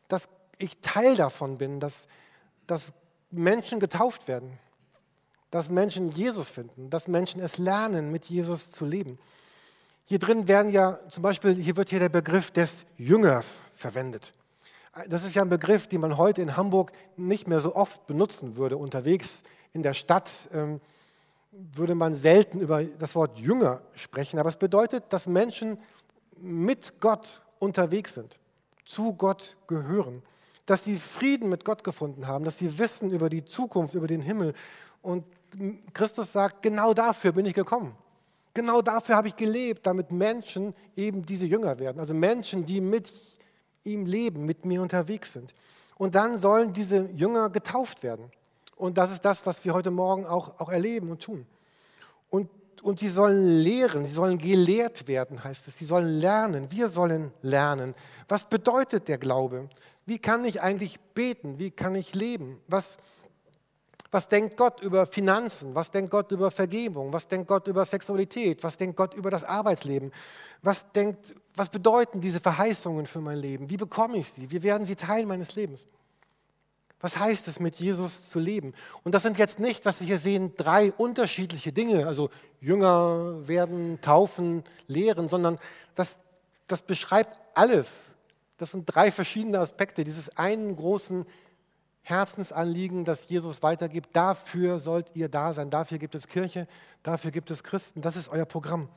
dass 0.08 0.30
ich 0.60 0.80
Teil 0.82 1.16
davon 1.16 1.58
bin, 1.58 1.80
dass, 1.80 2.08
dass 2.68 2.94
Menschen 3.32 3.80
getauft 3.80 4.28
werden 4.28 4.60
dass 5.52 5.70
Menschen 5.70 6.10
Jesus 6.10 6.50
finden, 6.50 6.90
dass 6.90 7.08
Menschen 7.08 7.42
es 7.42 7.58
lernen, 7.58 8.12
mit 8.12 8.26
Jesus 8.26 8.72
zu 8.72 8.86
leben. 8.86 9.18
Hier 10.06 10.20
drin 10.20 10.48
werden 10.48 10.72
ja 10.72 11.00
zum 11.10 11.24
Beispiel, 11.24 11.56
hier 11.56 11.76
wird 11.76 11.90
hier 11.90 12.00
der 12.00 12.10
Begriff 12.10 12.52
des 12.52 12.86
Jüngers 12.98 13.48
verwendet. 13.74 14.34
Das 15.10 15.24
ist 15.24 15.36
ja 15.36 15.44
ein 15.44 15.50
Begriff, 15.50 15.88
den 15.88 16.02
man 16.02 16.18
heute 16.18 16.42
in 16.42 16.58
Hamburg 16.58 16.92
nicht 17.18 17.48
mehr 17.48 17.60
so 17.60 17.76
oft 17.76 18.08
benutzen 18.08 18.56
würde. 18.56 18.78
Unterwegs 18.78 19.34
in 19.74 19.84
der 19.84 19.94
Stadt 19.94 20.32
ähm, 20.54 20.82
würde 21.52 21.96
man 21.96 22.16
selten 22.16 22.60
über 22.60 22.84
das 22.84 23.16
Wort 23.16 23.38
Jünger 23.38 23.82
sprechen, 23.96 24.40
aber 24.40 24.50
es 24.50 24.58
bedeutet, 24.58 25.06
dass 25.10 25.28
Menschen 25.28 25.78
mit 26.40 27.00
Gott 27.00 27.42
unterwegs 27.60 28.14
sind, 28.14 28.40
zu 28.86 29.14
Gott 29.14 29.58
gehören, 29.68 30.24
dass 30.66 30.84
sie 30.84 30.98
Frieden 30.98 31.50
mit 31.50 31.66
Gott 31.66 31.84
gefunden 31.84 32.28
haben, 32.28 32.46
dass 32.46 32.58
sie 32.58 32.78
wissen 32.78 33.12
über 33.12 33.30
die 33.30 33.46
Zukunft, 33.46 33.94
über 33.94 34.08
den 34.08 34.22
Himmel 34.22 34.54
und 35.02 35.24
Christus 35.94 36.32
sagt, 36.32 36.62
genau 36.62 36.94
dafür 36.94 37.32
bin 37.32 37.46
ich 37.46 37.54
gekommen. 37.54 37.96
Genau 38.54 38.82
dafür 38.82 39.16
habe 39.16 39.28
ich 39.28 39.36
gelebt, 39.36 39.86
damit 39.86 40.12
Menschen 40.12 40.74
eben 40.96 41.26
diese 41.26 41.46
Jünger 41.46 41.78
werden. 41.80 42.00
Also 42.00 42.14
Menschen, 42.14 42.66
die 42.66 42.82
mit 42.82 43.12
ihm 43.84 44.06
leben, 44.06 44.46
mit 44.46 44.66
mir 44.66 44.82
unterwegs 44.82 45.34
sind. 45.34 45.54
Und 45.98 46.16
dann 46.16 46.38
sollen 46.38 46.74
diese 46.74 47.06
Jünger 47.12 47.50
getauft 47.50 48.04
werden. 48.04 48.32
Und 48.76 48.98
das 48.98 49.12
ist 49.12 49.26
das, 49.26 49.46
was 49.46 49.64
wir 49.66 49.74
heute 49.74 49.92
Morgen 49.92 50.26
auch, 50.26 50.60
auch 50.60 50.70
erleben 50.70 51.10
und 51.10 51.22
tun. 51.22 51.46
Und, 52.30 52.50
und 52.84 53.00
sie 53.00 53.08
sollen 53.08 53.44
lehren, 53.44 54.06
sie 54.06 54.14
sollen 54.14 54.38
gelehrt 54.38 55.08
werden, 55.08 55.44
heißt 55.44 55.68
es. 55.68 55.78
Sie 55.78 55.86
sollen 55.86 56.20
lernen, 56.20 56.72
wir 56.72 56.90
sollen 56.90 57.32
lernen. 57.42 57.96
Was 58.28 58.46
bedeutet 58.46 59.08
der 59.08 59.18
Glaube? 59.18 59.70
Wie 60.06 60.20
kann 60.20 60.46
ich 60.46 60.62
eigentlich 60.62 61.00
beten? 61.14 61.60
Wie 61.60 61.72
kann 61.72 61.96
ich 61.96 62.14
leben? 62.14 62.62
Was, 62.68 62.98
was 64.18 64.28
denkt 64.28 64.58
Gott 64.58 64.82
über 64.82 65.06
Finanzen? 65.06 65.76
Was 65.76 65.92
denkt 65.92 66.10
Gott 66.10 66.32
über 66.32 66.50
Vergebung? 66.50 67.14
Was 67.14 67.28
denkt 67.28 67.48
Gott 67.48 67.68
über 67.68 67.86
Sexualität? 67.86 68.64
Was 68.64 68.76
denkt 68.76 68.96
Gott 68.96 69.14
über 69.14 69.30
das 69.30 69.44
Arbeitsleben? 69.44 70.12
Was, 70.64 70.92
denkt, 70.92 71.36
was 71.54 71.70
bedeuten 71.70 72.20
diese 72.20 72.40
Verheißungen 72.40 73.06
für 73.06 73.22
mein 73.22 73.38
Leben? 73.38 73.70
Wie 73.70 73.78
bekomme 73.78 74.18
ich 74.18 74.30
sie? 74.30 74.50
Wie 74.50 74.64
werden 74.64 74.88
sie 74.88 74.96
Teil 74.96 75.28
meines 75.28 75.56
Lebens? 75.56 75.86
Was 77.00 77.16
heißt 77.16 77.48
es, 77.48 77.60
mit 77.60 77.76
Jesus 77.76 78.28
zu 78.32 78.40
leben? 78.40 78.74
Und 79.04 79.14
das 79.14 79.22
sind 79.22 79.38
jetzt 79.38 79.60
nicht, 79.60 79.86
was 79.86 80.00
wir 80.00 80.08
hier 80.08 80.18
sehen, 80.18 80.52
drei 80.58 80.92
unterschiedliche 80.94 81.72
Dinge, 81.72 82.08
also 82.08 82.32
Jünger 82.60 83.48
werden, 83.48 84.02
taufen, 84.02 84.64
lehren, 84.88 85.28
sondern 85.28 85.60
das, 85.94 86.18
das 86.66 86.82
beschreibt 86.82 87.38
alles. 87.54 87.92
Das 88.58 88.72
sind 88.72 88.86
drei 88.88 89.12
verschiedene 89.12 89.60
Aspekte 89.60 90.04
dieses 90.04 90.36
einen 90.40 90.76
großen 90.76 91.24
Herzensanliegen, 92.08 93.04
das 93.04 93.28
Jesus 93.28 93.62
weitergibt. 93.64 94.16
Dafür 94.16 94.80
sollt 94.80 95.18
ihr 95.18 95.28
da 95.28 95.54
sein. 95.54 95.70
Dafür 95.70 95.98
gibt 95.98 96.16
es 96.16 96.28
Kirche, 96.28 96.66
dafür 97.04 97.32
gibt 97.32 97.52
es 97.52 97.64
Christen. 97.64 98.02
Das 98.02 98.16
ist 98.16 98.30
euer 98.30 98.46
Programm. 98.46 98.88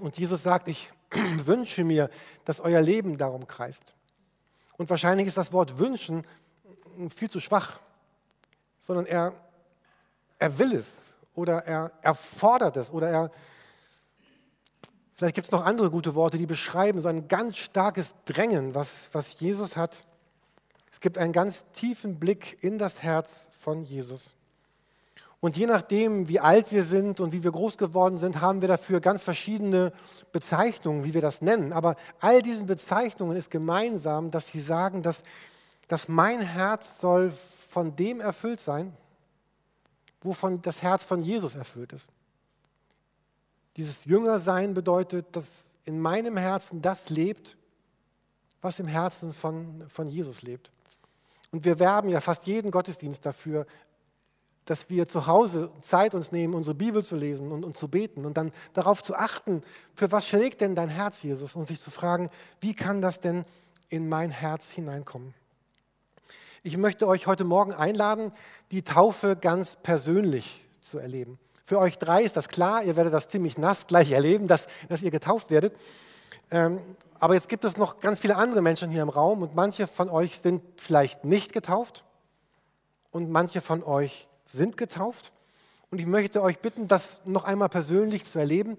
Und 0.00 0.18
Jesus 0.18 0.42
sagt, 0.42 0.66
ich 0.66 0.90
wünsche 1.44 1.84
mir, 1.84 2.10
dass 2.44 2.60
euer 2.60 2.80
Leben 2.80 3.18
darum 3.18 3.46
kreist. 3.46 3.94
Und 4.78 4.90
wahrscheinlich 4.90 5.28
ist 5.28 5.36
das 5.36 5.52
Wort 5.52 5.78
wünschen 5.78 6.26
viel 7.14 7.30
zu 7.30 7.38
schwach, 7.38 7.78
sondern 8.80 9.06
er, 9.06 9.32
er 10.40 10.58
will 10.58 10.72
es 10.72 11.14
oder 11.34 11.64
er, 11.66 11.92
er 12.02 12.14
fordert 12.16 12.78
es 12.78 12.90
oder 12.90 13.10
er, 13.10 13.30
vielleicht 15.14 15.36
gibt 15.36 15.46
es 15.46 15.52
noch 15.52 15.64
andere 15.64 15.88
gute 15.88 16.16
Worte, 16.16 16.36
die 16.36 16.46
beschreiben 16.46 17.00
so 17.00 17.06
ein 17.06 17.28
ganz 17.28 17.58
starkes 17.58 18.16
Drängen, 18.24 18.74
was, 18.74 18.92
was 19.12 19.38
Jesus 19.38 19.76
hat 19.76 20.04
Es 20.92 21.00
gibt 21.00 21.18
einen 21.18 21.32
ganz 21.32 21.64
tiefen 21.72 22.20
Blick 22.20 22.62
in 22.62 22.78
das 22.78 23.02
Herz 23.02 23.32
von 23.58 23.82
Jesus. 23.82 24.36
Und 25.40 25.56
je 25.56 25.66
nachdem, 25.66 26.28
wie 26.28 26.38
alt 26.38 26.70
wir 26.70 26.84
sind 26.84 27.18
und 27.18 27.32
wie 27.32 27.42
wir 27.42 27.50
groß 27.50 27.76
geworden 27.76 28.16
sind, 28.16 28.40
haben 28.40 28.60
wir 28.60 28.68
dafür 28.68 29.00
ganz 29.00 29.24
verschiedene 29.24 29.92
Bezeichnungen, 30.30 31.02
wie 31.02 31.14
wir 31.14 31.20
das 31.20 31.42
nennen. 31.42 31.72
Aber 31.72 31.96
all 32.20 32.42
diesen 32.42 32.66
Bezeichnungen 32.66 33.36
ist 33.36 33.50
gemeinsam, 33.50 34.30
dass 34.30 34.46
sie 34.46 34.60
sagen, 34.60 35.02
dass, 35.02 35.24
dass 35.88 36.06
mein 36.06 36.40
Herz 36.40 37.00
soll 37.00 37.32
von 37.68 37.96
dem 37.96 38.20
erfüllt 38.20 38.60
sein, 38.60 38.96
wovon 40.20 40.62
das 40.62 40.82
Herz 40.82 41.04
von 41.04 41.20
Jesus 41.20 41.56
erfüllt 41.56 41.92
ist. 41.92 42.08
Dieses 43.76 44.04
Jüngersein 44.04 44.74
bedeutet, 44.74 45.34
dass 45.34 45.50
in 45.84 45.98
meinem 45.98 46.36
Herzen 46.36 46.82
das 46.82 47.08
lebt, 47.08 47.56
was 48.60 48.78
im 48.78 48.86
Herzen 48.86 49.32
von, 49.32 49.88
von 49.88 50.06
Jesus 50.06 50.42
lebt. 50.42 50.70
Und 51.52 51.64
wir 51.64 51.78
werben 51.78 52.08
ja 52.08 52.20
fast 52.20 52.46
jeden 52.46 52.70
Gottesdienst 52.70 53.24
dafür, 53.24 53.66
dass 54.64 54.88
wir 54.88 55.06
zu 55.06 55.26
Hause 55.26 55.70
Zeit 55.80 56.14
uns 56.14 56.32
nehmen, 56.32 56.54
unsere 56.54 56.74
Bibel 56.74 57.04
zu 57.04 57.14
lesen 57.14 57.52
und, 57.52 57.64
und 57.64 57.76
zu 57.76 57.88
beten 57.88 58.24
und 58.24 58.36
dann 58.36 58.52
darauf 58.72 59.02
zu 59.02 59.14
achten, 59.14 59.62
für 59.94 60.12
was 60.12 60.26
schlägt 60.26 60.60
denn 60.60 60.74
dein 60.74 60.88
Herz, 60.88 61.22
Jesus, 61.22 61.54
und 61.54 61.64
sich 61.64 61.80
zu 61.80 61.90
fragen, 61.90 62.30
wie 62.60 62.74
kann 62.74 63.02
das 63.02 63.20
denn 63.20 63.44
in 63.88 64.08
mein 64.08 64.30
Herz 64.30 64.68
hineinkommen? 64.70 65.34
Ich 66.62 66.76
möchte 66.76 67.08
euch 67.08 67.26
heute 67.26 67.44
Morgen 67.44 67.72
einladen, 67.72 68.32
die 68.70 68.82
Taufe 68.82 69.36
ganz 69.36 69.76
persönlich 69.82 70.64
zu 70.80 70.98
erleben. 70.98 71.38
Für 71.64 71.78
euch 71.78 71.98
drei 71.98 72.22
ist 72.22 72.36
das 72.36 72.48
klar, 72.48 72.84
ihr 72.84 72.96
werdet 72.96 73.12
das 73.12 73.28
ziemlich 73.28 73.58
nass 73.58 73.86
gleich 73.88 74.12
erleben, 74.12 74.46
dass, 74.46 74.66
dass 74.88 75.02
ihr 75.02 75.10
getauft 75.10 75.50
werdet. 75.50 75.74
Ähm, 76.52 76.78
aber 77.22 77.34
jetzt 77.34 77.48
gibt 77.48 77.64
es 77.64 77.76
noch 77.76 78.00
ganz 78.00 78.18
viele 78.18 78.34
andere 78.34 78.62
Menschen 78.62 78.90
hier 78.90 79.00
im 79.00 79.08
Raum 79.08 79.42
und 79.42 79.54
manche 79.54 79.86
von 79.86 80.10
euch 80.10 80.40
sind 80.40 80.60
vielleicht 80.76 81.24
nicht 81.24 81.52
getauft 81.52 82.04
und 83.12 83.30
manche 83.30 83.60
von 83.60 83.84
euch 83.84 84.26
sind 84.44 84.76
getauft. 84.76 85.30
Und 85.88 86.00
ich 86.00 86.06
möchte 86.08 86.42
euch 86.42 86.58
bitten, 86.58 86.88
das 86.88 87.20
noch 87.24 87.44
einmal 87.44 87.68
persönlich 87.68 88.24
zu 88.24 88.40
erleben. 88.40 88.76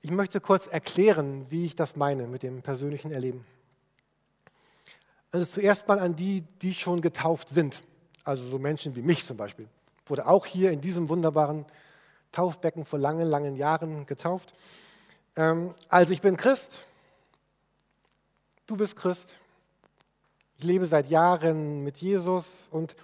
Ich 0.00 0.10
möchte 0.10 0.40
kurz 0.40 0.66
erklären, 0.66 1.44
wie 1.50 1.66
ich 1.66 1.76
das 1.76 1.94
meine 1.94 2.28
mit 2.28 2.42
dem 2.42 2.62
persönlichen 2.62 3.12
Erleben. 3.12 3.44
Also 5.30 5.44
zuerst 5.44 5.86
mal 5.86 5.98
an 5.98 6.16
die, 6.16 6.46
die 6.62 6.72
schon 6.72 7.02
getauft 7.02 7.50
sind. 7.50 7.82
Also 8.24 8.48
so 8.48 8.58
Menschen 8.58 8.96
wie 8.96 9.02
mich 9.02 9.26
zum 9.26 9.36
Beispiel. 9.36 9.68
Wurde 10.06 10.26
auch 10.26 10.46
hier 10.46 10.70
in 10.70 10.80
diesem 10.80 11.10
wunderbaren 11.10 11.66
Taufbecken 12.32 12.86
vor 12.86 12.98
langen, 12.98 13.28
langen 13.28 13.54
Jahren 13.54 14.06
getauft. 14.06 14.54
Ähm, 15.36 15.74
also 15.90 16.14
ich 16.14 16.22
bin 16.22 16.38
Christ. 16.38 16.86
Du 18.72 18.78
bist 18.78 18.96
Christ. 18.96 19.36
Ich 20.56 20.64
lebe 20.64 20.86
seit 20.86 21.10
Jahren 21.10 21.84
mit 21.84 21.98
Jesus 21.98 22.68
und 22.70 22.96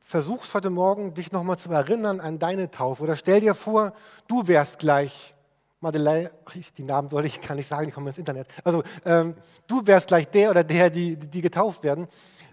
versuchst 0.00 0.54
heute 0.54 0.70
Morgen, 0.70 1.14
dich 1.14 1.30
nochmal 1.30 1.56
zu 1.56 1.70
erinnern 1.70 2.18
an 2.18 2.40
deine 2.40 2.72
Taufe. 2.72 3.04
Oder 3.04 3.16
stell 3.16 3.40
dir 3.40 3.54
vor, 3.54 3.92
du 4.26 4.48
wärst 4.48 4.80
gleich 4.80 5.36
Madeleine, 5.78 6.32
ach, 6.46 6.56
die 6.76 6.82
Namen 6.82 7.12
wollte 7.12 7.28
ich 7.28 7.40
gar 7.40 7.54
nicht 7.54 7.68
sagen, 7.68 7.86
die 7.86 7.92
kommen 7.92 8.08
ins 8.08 8.18
Internet. 8.18 8.48
Also 8.64 8.82
ähm, 9.04 9.36
du 9.68 9.86
wärst 9.86 10.08
gleich 10.08 10.26
der 10.26 10.50
oder 10.50 10.64
der, 10.64 10.90
die, 10.90 11.16
die 11.16 11.40
getauft 11.40 11.84
werden. 11.84 12.08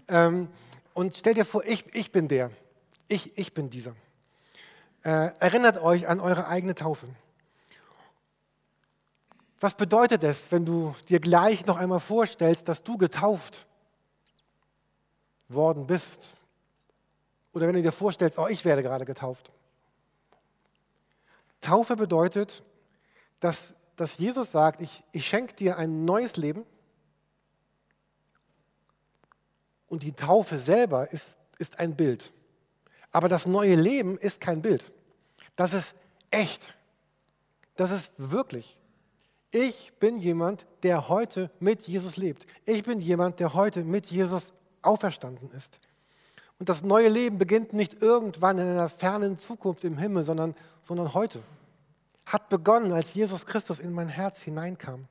Ähm, 0.06 0.46
und 0.94 1.16
stell 1.16 1.34
dir 1.34 1.44
vor, 1.44 1.64
ich, 1.66 1.84
ich 1.96 2.12
bin 2.12 2.28
der. 2.28 2.52
Ich, 3.08 3.36
ich 3.36 3.52
bin 3.54 3.70
dieser. 3.70 3.96
Äh, 5.02 5.30
erinnert 5.40 5.82
euch 5.82 6.06
an 6.06 6.20
eure 6.20 6.46
eigene 6.46 6.76
Taufe. 6.76 7.08
Was 9.60 9.74
bedeutet 9.74 10.22
es, 10.22 10.50
wenn 10.50 10.64
du 10.64 10.94
dir 11.08 11.18
gleich 11.18 11.66
noch 11.66 11.76
einmal 11.76 12.00
vorstellst, 12.00 12.68
dass 12.68 12.82
du 12.82 12.96
getauft 12.96 13.66
worden 15.48 15.86
bist? 15.86 16.34
Oder 17.52 17.66
wenn 17.66 17.74
du 17.74 17.82
dir 17.82 17.92
vorstellst, 17.92 18.38
oh, 18.38 18.46
ich 18.46 18.64
werde 18.64 18.82
gerade 18.82 19.04
getauft. 19.04 19.50
Taufe 21.60 21.96
bedeutet, 21.96 22.62
dass, 23.40 23.60
dass 23.96 24.18
Jesus 24.18 24.52
sagt, 24.52 24.80
ich, 24.80 25.02
ich 25.12 25.26
schenke 25.26 25.54
dir 25.54 25.76
ein 25.76 26.04
neues 26.04 26.36
Leben 26.36 26.64
und 29.88 30.04
die 30.04 30.12
Taufe 30.12 30.56
selber 30.56 31.10
ist, 31.12 31.26
ist 31.58 31.80
ein 31.80 31.96
Bild. 31.96 32.32
Aber 33.10 33.28
das 33.28 33.46
neue 33.46 33.74
Leben 33.74 34.18
ist 34.18 34.40
kein 34.40 34.62
Bild. 34.62 34.84
Das 35.56 35.72
ist 35.72 35.94
echt. 36.30 36.74
Das 37.74 37.90
ist 37.90 38.12
wirklich. 38.16 38.78
Ich 39.50 39.92
bin 39.98 40.18
jemand, 40.18 40.66
der 40.82 41.08
heute 41.08 41.50
mit 41.58 41.82
Jesus 41.82 42.16
lebt. 42.16 42.46
Ich 42.66 42.82
bin 42.82 43.00
jemand, 43.00 43.40
der 43.40 43.54
heute 43.54 43.84
mit 43.84 44.06
Jesus 44.06 44.52
auferstanden 44.82 45.50
ist. 45.50 45.80
Und 46.58 46.68
das 46.68 46.82
neue 46.82 47.08
Leben 47.08 47.38
beginnt 47.38 47.72
nicht 47.72 48.02
irgendwann 48.02 48.58
in 48.58 48.66
einer 48.66 48.88
fernen 48.88 49.38
Zukunft 49.38 49.84
im 49.84 49.96
Himmel, 49.96 50.24
sondern, 50.24 50.54
sondern 50.80 51.14
heute 51.14 51.42
hat 52.26 52.48
begonnen, 52.48 52.92
als 52.92 53.14
Jesus 53.14 53.46
Christus 53.46 53.78
in 53.78 53.92
mein 53.92 54.08
Herz 54.08 54.40
hineinkam. 54.40 55.06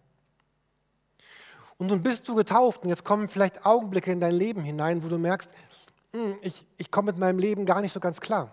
Und 1.77 1.87
nun 1.87 2.01
bist 2.01 2.27
du 2.27 2.35
getauft 2.35 2.83
und 2.83 2.89
jetzt 2.89 3.05
kommen 3.05 3.27
vielleicht 3.27 3.65
Augenblicke 3.65 4.11
in 4.11 4.19
dein 4.19 4.35
Leben 4.35 4.63
hinein, 4.63 5.03
wo 5.03 5.07
du 5.07 5.17
merkst, 5.17 5.49
hm, 6.13 6.37
ich, 6.41 6.65
ich 6.77 6.91
komme 6.91 7.11
mit 7.11 7.19
meinem 7.19 7.39
Leben 7.39 7.65
gar 7.65 7.81
nicht 7.81 7.93
so 7.93 7.99
ganz 7.99 8.19
klar. 8.19 8.51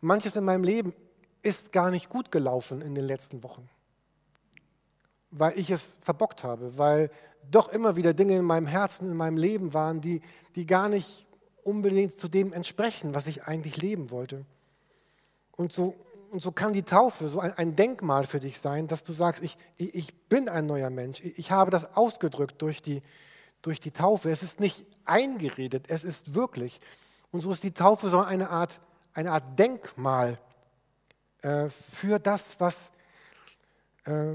Manches 0.00 0.36
in 0.36 0.44
meinem 0.44 0.64
Leben 0.64 0.94
ist 1.42 1.72
gar 1.72 1.90
nicht 1.90 2.08
gut 2.08 2.30
gelaufen 2.32 2.80
in 2.82 2.94
den 2.94 3.04
letzten 3.04 3.42
Wochen, 3.42 3.68
weil 5.30 5.58
ich 5.58 5.70
es 5.70 5.96
verbockt 6.00 6.44
habe, 6.44 6.78
weil 6.78 7.10
doch 7.50 7.70
immer 7.70 7.96
wieder 7.96 8.14
Dinge 8.14 8.36
in 8.36 8.44
meinem 8.44 8.66
Herzen, 8.66 9.10
in 9.10 9.16
meinem 9.16 9.36
Leben 9.36 9.74
waren, 9.74 10.00
die, 10.00 10.20
die 10.54 10.66
gar 10.66 10.88
nicht 10.88 11.26
unbedingt 11.62 12.12
zu 12.12 12.28
dem 12.28 12.52
entsprechen, 12.52 13.14
was 13.14 13.26
ich 13.26 13.44
eigentlich 13.44 13.76
leben 13.76 14.10
wollte. 14.10 14.44
Und 15.52 15.72
so 15.72 15.94
und 16.30 16.42
so 16.42 16.52
kann 16.52 16.72
die 16.72 16.82
Taufe 16.82 17.28
so 17.28 17.40
ein, 17.40 17.52
ein, 17.54 17.76
Denkmal 17.76 18.26
für 18.26 18.38
dich 18.38 18.58
sein, 18.58 18.86
dass 18.86 19.02
du 19.02 19.12
sagst, 19.12 19.42
ich, 19.42 19.56
ich, 19.76 20.14
bin 20.28 20.48
ein 20.48 20.66
neuer 20.66 20.90
Mensch. 20.90 21.20
Ich, 21.24 21.38
ich, 21.38 21.50
habe 21.50 21.70
das 21.70 21.96
ausgedrückt 21.96 22.60
durch 22.60 22.82
die, 22.82 23.02
durch 23.62 23.80
die 23.80 23.92
Taufe. 23.92 24.30
Es 24.30 24.42
ist 24.42 24.60
nicht 24.60 24.86
eingeredet, 25.04 25.86
es 25.88 26.04
ist 26.04 26.34
wirklich. 26.34 26.80
Und 27.30 27.40
so 27.40 27.50
ist 27.50 27.62
die 27.62 27.72
Taufe 27.72 28.08
so 28.08 28.20
eine 28.20 28.50
Art, 28.50 28.80
eine 29.14 29.32
Art 29.32 29.58
Denkmal 29.58 30.38
äh, 31.42 31.68
für 31.68 32.18
das, 32.18 32.44
was, 32.58 32.76
äh, 34.04 34.34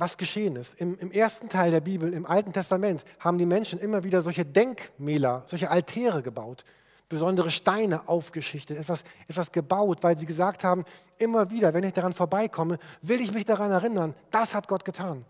was 0.00 0.16
geschehen 0.16 0.56
ist. 0.56 0.80
Im, 0.80 0.96
Im 0.98 1.10
ersten 1.10 1.48
Teil 1.48 1.70
der 1.70 1.80
Bibel, 1.80 2.12
im 2.12 2.26
Alten 2.26 2.52
Testament, 2.52 3.04
haben 3.18 3.38
die 3.38 3.46
Menschen 3.46 3.78
immer 3.78 4.02
wieder 4.02 4.22
solche 4.22 4.44
Denkmäler, 4.44 5.42
solche 5.46 5.70
Altäre 5.70 6.22
gebaut 6.22 6.64
besondere 7.10 7.50
Steine 7.50 8.08
aufgeschichtet, 8.08 8.78
etwas, 8.78 9.02
etwas 9.26 9.52
gebaut, 9.52 9.98
weil 10.02 10.16
sie 10.16 10.26
gesagt 10.26 10.64
haben, 10.64 10.84
immer 11.18 11.50
wieder, 11.50 11.74
wenn 11.74 11.84
ich 11.84 11.92
daran 11.92 12.14
vorbeikomme, 12.14 12.78
will 13.02 13.20
ich 13.20 13.34
mich 13.34 13.44
daran 13.44 13.70
erinnern, 13.70 14.14
das 14.30 14.54
hat 14.54 14.68
Gott 14.68 14.86
getan. 14.86 15.26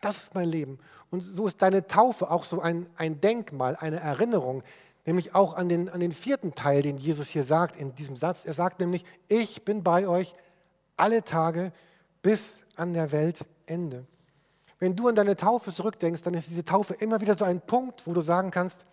Das 0.00 0.16
ist 0.16 0.34
mein 0.34 0.48
Leben. 0.48 0.78
Und 1.10 1.20
so 1.20 1.46
ist 1.46 1.62
deine 1.62 1.86
Taufe 1.86 2.30
auch 2.30 2.44
so 2.44 2.60
ein, 2.60 2.88
ein 2.96 3.20
Denkmal, 3.20 3.76
eine 3.76 4.00
Erinnerung, 4.00 4.62
nämlich 5.04 5.34
auch 5.34 5.54
an 5.54 5.68
den, 5.68 5.90
an 5.90 6.00
den 6.00 6.12
vierten 6.12 6.54
Teil, 6.54 6.82
den 6.82 6.96
Jesus 6.96 7.28
hier 7.28 7.44
sagt 7.44 7.76
in 7.76 7.94
diesem 7.94 8.16
Satz. 8.16 8.44
Er 8.46 8.54
sagt 8.54 8.80
nämlich, 8.80 9.04
ich 9.28 9.64
bin 9.66 9.82
bei 9.82 10.08
euch 10.08 10.34
alle 10.96 11.24
Tage 11.24 11.72
bis 12.24 12.62
an 12.76 12.94
der 12.94 13.12
Weltende. 13.12 14.06
Wenn 14.78 14.96
du 14.96 15.08
an 15.08 15.14
deine 15.14 15.36
Taufe 15.36 15.72
zurückdenkst, 15.72 16.22
dann 16.22 16.32
ist 16.32 16.48
diese 16.48 16.64
Taufe 16.64 16.94
immer 16.94 17.20
wieder 17.20 17.36
so 17.38 17.44
ein 17.44 17.60
Punkt, 17.60 18.06
wo 18.06 18.14
du 18.14 18.22
sagen 18.22 18.50
kannst, 18.50 18.86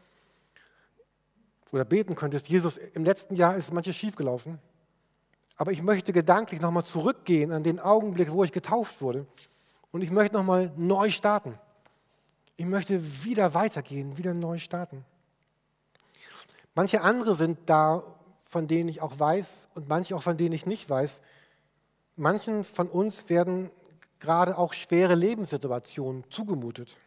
oder 1.71 1.85
beten 1.85 2.15
könntest, 2.15 2.49
Jesus, 2.49 2.75
im 2.77 3.05
letzten 3.05 3.35
Jahr 3.35 3.55
ist 3.55 3.73
manches 3.73 3.95
schiefgelaufen, 3.95 4.59
aber 5.55 5.71
ich 5.71 5.81
möchte 5.81 6.11
gedanklich 6.11 6.59
nochmal 6.59 6.83
zurückgehen 6.83 7.53
an 7.53 7.63
den 7.63 7.79
Augenblick, 7.79 8.33
wo 8.33 8.43
ich 8.43 8.51
getauft 8.51 9.01
wurde 9.01 9.25
und 9.93 10.01
ich 10.01 10.11
möchte 10.11 10.35
nochmal 10.35 10.73
neu 10.75 11.09
starten. 11.09 11.57
Ich 12.57 12.65
möchte 12.65 13.23
wieder 13.23 13.53
weitergehen, 13.53 14.17
wieder 14.17 14.33
neu 14.33 14.57
starten. 14.57 15.05
Manche 16.75 17.01
andere 17.01 17.35
sind 17.35 17.57
da, 17.67 18.03
von 18.43 18.67
denen 18.67 18.89
ich 18.89 19.01
auch 19.01 19.17
weiß 19.17 19.69
und 19.73 19.87
manche 19.87 20.17
auch 20.17 20.23
von 20.23 20.35
denen 20.35 20.53
ich 20.53 20.65
nicht 20.65 20.89
weiß. 20.89 21.21
Manchen 22.21 22.63
von 22.63 22.87
uns 22.87 23.29
werden 23.29 23.71
gerade 24.19 24.55
auch 24.55 24.73
schwere 24.73 25.15
Lebenssituationen 25.15 26.23
zugemutet. 26.29 26.99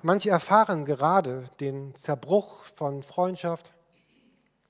Manche 0.00 0.30
erfahren 0.30 0.86
gerade 0.86 1.44
den 1.60 1.94
Zerbruch 1.94 2.64
von 2.64 3.02
Freundschaft, 3.02 3.74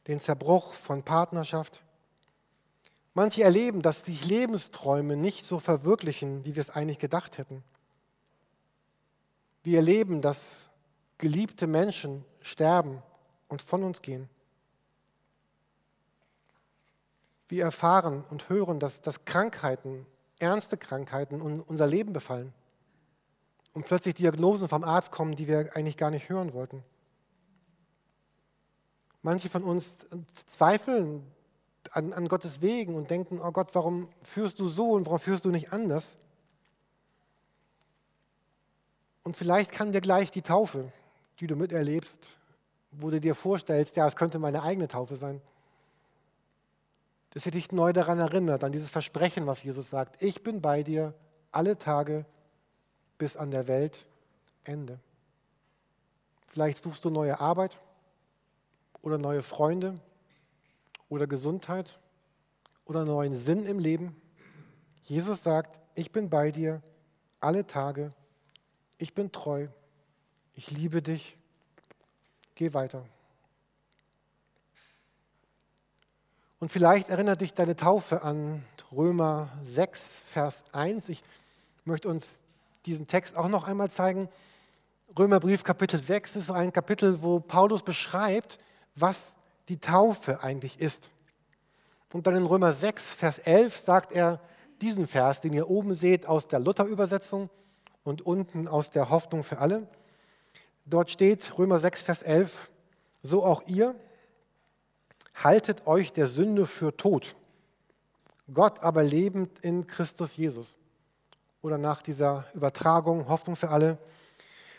den 0.09 0.19
Zerbruch 0.19 0.75
von 0.75 1.05
Partnerschaft. 1.05 1.85
Manche 3.15 3.45
erleben, 3.45 3.81
dass 3.81 4.05
sich 4.05 4.27
Lebensträume 4.27 5.15
nicht 5.17 5.45
so 5.45 5.61
verwirklichen, 5.61 6.45
wie 6.45 6.57
wir 6.57 6.63
es 6.63 6.71
eigentlich 6.71 6.99
gedacht 6.99 7.39
hätten. 7.39 7.63
Wir 9.63 9.77
erleben, 9.77 10.21
dass 10.21 10.69
geliebte 11.19 11.69
Menschen 11.69 12.25
sterben 12.43 13.05
und 13.47 13.63
von 13.63 13.85
uns 13.85 14.03
gehen. 14.03 14.29
Wir 17.49 17.65
erfahren 17.65 18.25
und 18.31 18.49
hören, 18.49 18.81
dass, 18.81 19.03
dass 19.03 19.25
Krankheiten, 19.25 20.07
ernste 20.39 20.77
Krankheiten 20.77 21.41
unser 21.41 21.87
Leben 21.87 22.13
befallen 22.13 22.53
und 23.73 23.87
plötzlich 23.87 24.15
Diagnosen 24.15 24.69
vom 24.69 24.85
Arzt 24.85 25.13
kommen, 25.13 25.37
die 25.37 25.47
wir 25.47 25.77
eigentlich 25.77 25.97
gar 25.97 26.11
nicht 26.11 26.29
hören 26.29 26.53
wollten. 26.53 26.83
Manche 29.23 29.49
von 29.49 29.65
uns 29.65 29.99
zweifeln 30.47 31.27
an, 31.91 32.13
an 32.13 32.29
Gottes 32.29 32.63
Wegen 32.63 32.95
und 32.95 33.11
denken, 33.11 33.41
oh 33.41 33.53
Gott, 33.53 33.75
warum 33.75 34.09
führst 34.23 34.61
du 34.61 34.67
so 34.67 34.93
und 34.93 35.07
warum 35.07 35.19
führst 35.19 35.45
du 35.45 35.51
nicht 35.51 35.73
anders? 35.73 36.17
Und 39.25 39.37
vielleicht 39.37 39.73
kann 39.73 39.93
dir 39.93 40.01
gleich 40.01 40.31
die 40.31 40.43
Taufe, 40.43 40.93
die 41.41 41.47
du 41.47 41.57
miterlebst, 41.57 42.39
wo 42.93 43.11
du 43.11 43.21
dir 43.21 43.35
vorstellst, 43.35 43.97
ja, 43.97 44.07
es 44.07 44.17
könnte 44.17 44.39
meine 44.39 44.63
eigene 44.63 44.89
Taufe 44.89 45.17
sein, 45.17 45.41
dass 47.37 47.43
sie 47.43 47.51
dich 47.51 47.71
neu 47.71 47.93
daran 47.93 48.19
erinnert, 48.19 48.65
an 48.65 48.73
dieses 48.73 48.89
Versprechen, 48.89 49.47
was 49.47 49.63
Jesus 49.63 49.91
sagt. 49.91 50.23
Ich 50.23 50.43
bin 50.43 50.63
bei 50.63 50.83
dir 50.83 51.13
alle 51.53 51.77
Tage 51.77 52.25
bis 53.19 53.37
an 53.37 53.51
der 53.51 53.69
Welt 53.69 54.07
Ende. 54.65 54.99
Vielleicht 56.47 56.83
suchst 56.83 57.05
du 57.05 57.11
neue 57.11 57.39
Arbeit 57.39 57.79
oder 59.03 59.19
neue 59.19 59.43
Freunde 59.43 60.01
oder 61.11 61.27
Gesundheit 61.27 61.99
oder 62.87 63.05
neuen 63.05 63.35
Sinn 63.35 63.67
im 63.67 63.81
Leben. 63.81 64.17
Jesus 65.03 65.43
sagt, 65.43 65.79
ich 65.95 66.13
bin 66.13 66.31
bei 66.31 66.51
dir 66.51 66.81
alle 67.39 67.67
Tage, 67.67 68.15
ich 68.97 69.13
bin 69.13 69.31
treu, 69.31 69.69
ich 70.55 70.71
liebe 70.71 71.03
dich, 71.03 71.37
geh 72.55 72.73
weiter. 72.73 73.05
Und 76.59 76.73
vielleicht 76.73 77.11
erinnert 77.11 77.43
dich 77.43 77.53
deine 77.53 77.77
Taufe 77.77 78.23
an 78.23 78.65
Römer 78.91 79.51
6, 79.63 80.01
Vers 80.33 80.63
1. 80.73 81.11
Ich 81.11 81.23
möchte 81.85 82.09
uns 82.09 82.41
diesen 82.87 83.07
Text 83.07 83.37
auch 83.37 83.49
noch 83.49 83.65
einmal 83.65 83.91
zeigen. 83.91 84.31
Römerbrief 85.19 85.65
Kapitel 85.65 86.01
6 86.01 86.37
ist 86.37 86.47
so 86.47 86.55
ein 86.55 86.73
Kapitel, 86.73 87.21
wo 87.21 87.41
Paulus 87.41 87.83
beschreibt, 87.83 88.59
was 88.95 89.21
die 89.69 89.79
Taufe 89.79 90.43
eigentlich 90.43 90.81
ist. 90.81 91.11
Und 92.15 92.27
dann 92.27 92.37
in 92.37 92.47
Römer 92.47 92.73
6, 92.73 93.03
Vers 93.03 93.39
11 93.39 93.77
sagt 93.77 94.13
er 94.13 94.41
diesen 94.81 95.07
Vers, 95.07 95.43
den 95.43 95.53
ihr 95.53 95.69
oben 95.69 95.93
seht 95.93 96.27
aus 96.27 96.49
der 96.49 96.61
Luther-Übersetzung 96.61 97.51
und 98.03 98.23
unten 98.23 98.67
aus 98.67 98.91
der 98.91 99.11
Hoffnung 99.11 99.45
für 99.45 99.59
alle. 99.59 99.87
Dort 100.87 101.11
steht 101.11 101.59
Römer 101.59 101.81
6, 101.81 102.01
Vers 102.01 102.23
11, 102.23 102.71
so 103.21 103.45
auch 103.45 103.63
ihr, 103.67 103.95
haltet 105.43 105.87
euch 105.87 106.13
der 106.13 106.27
Sünde 106.27 106.67
für 106.67 106.97
tot, 106.97 107.37
Gott 108.53 108.81
aber 108.81 109.03
lebend 109.03 109.59
in 109.61 109.87
Christus 109.87 110.37
Jesus. 110.37 110.79
Oder 111.63 111.79
nach 111.79 112.03
dieser 112.03 112.45
Übertragung, 112.55 113.29
Hoffnung 113.29 113.57
für 113.57 113.71
alle. 113.71 113.99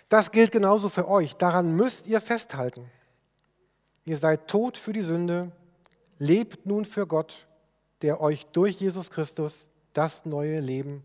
Das 0.10 0.32
gilt 0.32 0.52
genauso 0.52 0.88
für 0.88 1.10
euch. 1.10 1.36
Daran 1.36 1.76
müsst 1.76 2.08
ihr 2.08 2.22
festhalten. 2.22 2.90
Ihr 4.06 4.18
seid 4.18 4.48
tot 4.48 4.78
für 4.78 4.94
die 4.94 5.02
Sünde, 5.02 5.52
lebt 6.18 6.66
nun 6.66 6.86
für 6.86 7.06
Gott, 7.08 7.46
der 8.02 8.22
euch 8.22 8.46
durch 8.48 8.80
Jesus 8.80 9.10
Christus 9.10 9.70
das 9.92 10.26
neue 10.26 10.62
Leben 10.62 11.04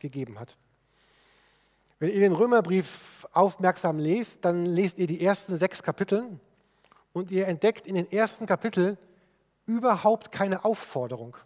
gegeben 0.00 0.40
hat. 0.40 0.56
Wenn 2.00 2.10
ihr 2.10 2.20
den 2.20 2.32
Römerbrief 2.32 3.28
aufmerksam 3.32 3.98
lest, 3.98 4.44
dann 4.44 4.66
lest 4.66 4.98
ihr 4.98 5.06
die 5.06 5.24
ersten 5.24 5.58
sechs 5.58 5.82
Kapitel 5.82 6.40
und 7.12 7.30
ihr 7.30 7.46
entdeckt 7.48 7.86
in 7.86 7.94
den 7.94 8.10
ersten 8.10 8.46
Kapiteln 8.46 8.96
überhaupt 9.66 10.32
keine 10.32 10.64
Aufforderung. 10.64 11.36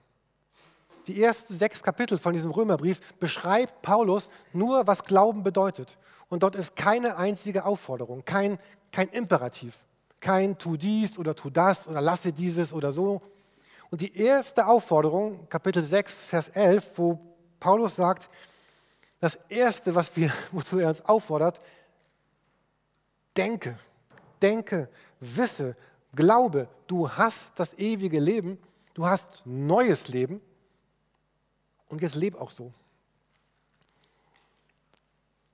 Die 1.06 1.22
ersten 1.22 1.56
sechs 1.56 1.82
Kapitel 1.82 2.18
von 2.18 2.32
diesem 2.32 2.50
Römerbrief 2.50 3.00
beschreibt 3.18 3.82
Paulus 3.82 4.30
nur, 4.52 4.86
was 4.86 5.04
Glauben 5.04 5.42
bedeutet. 5.42 5.98
Und 6.28 6.42
dort 6.42 6.56
ist 6.56 6.76
keine 6.76 7.16
einzige 7.16 7.66
Aufforderung, 7.66 8.24
kein, 8.24 8.58
kein 8.90 9.08
Imperativ, 9.08 9.78
kein 10.20 10.56
tu 10.56 10.76
dies 10.76 11.18
oder 11.18 11.34
tu 11.34 11.50
das 11.50 11.86
oder 11.86 12.00
lasse 12.00 12.32
dieses 12.32 12.72
oder 12.72 12.90
so. 12.92 13.20
Und 13.90 14.00
die 14.00 14.16
erste 14.16 14.66
Aufforderung, 14.66 15.46
Kapitel 15.48 15.82
6, 15.82 16.12
Vers 16.12 16.48
11, 16.48 16.86
wo 16.96 17.18
Paulus 17.60 17.96
sagt, 17.96 18.30
das 19.20 19.38
Erste, 19.48 19.94
was 19.94 20.16
wir, 20.16 20.32
wozu 20.52 20.78
er 20.78 20.88
uns 20.88 21.04
auffordert, 21.04 21.60
denke, 23.36 23.78
denke, 24.40 24.88
wisse, 25.24 25.76
glaube, 26.14 26.68
du 26.86 27.10
hast 27.10 27.38
das 27.56 27.78
ewige 27.78 28.20
Leben, 28.20 28.58
du 28.94 29.06
hast 29.06 29.42
neues 29.44 30.08
Leben 30.08 30.40
und 31.88 32.02
jetzt 32.02 32.14
leb 32.14 32.36
auch 32.36 32.50
so. 32.50 32.72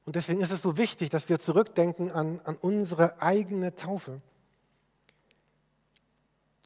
Und 0.05 0.17
deswegen 0.17 0.41
ist 0.41 0.51
es 0.51 0.63
so 0.63 0.77
wichtig, 0.77 1.11
dass 1.11 1.29
wir 1.29 1.39
zurückdenken 1.39 2.11
an, 2.11 2.41
an 2.45 2.57
unsere 2.57 3.21
eigene 3.23 3.75
Taufe. 3.75 4.21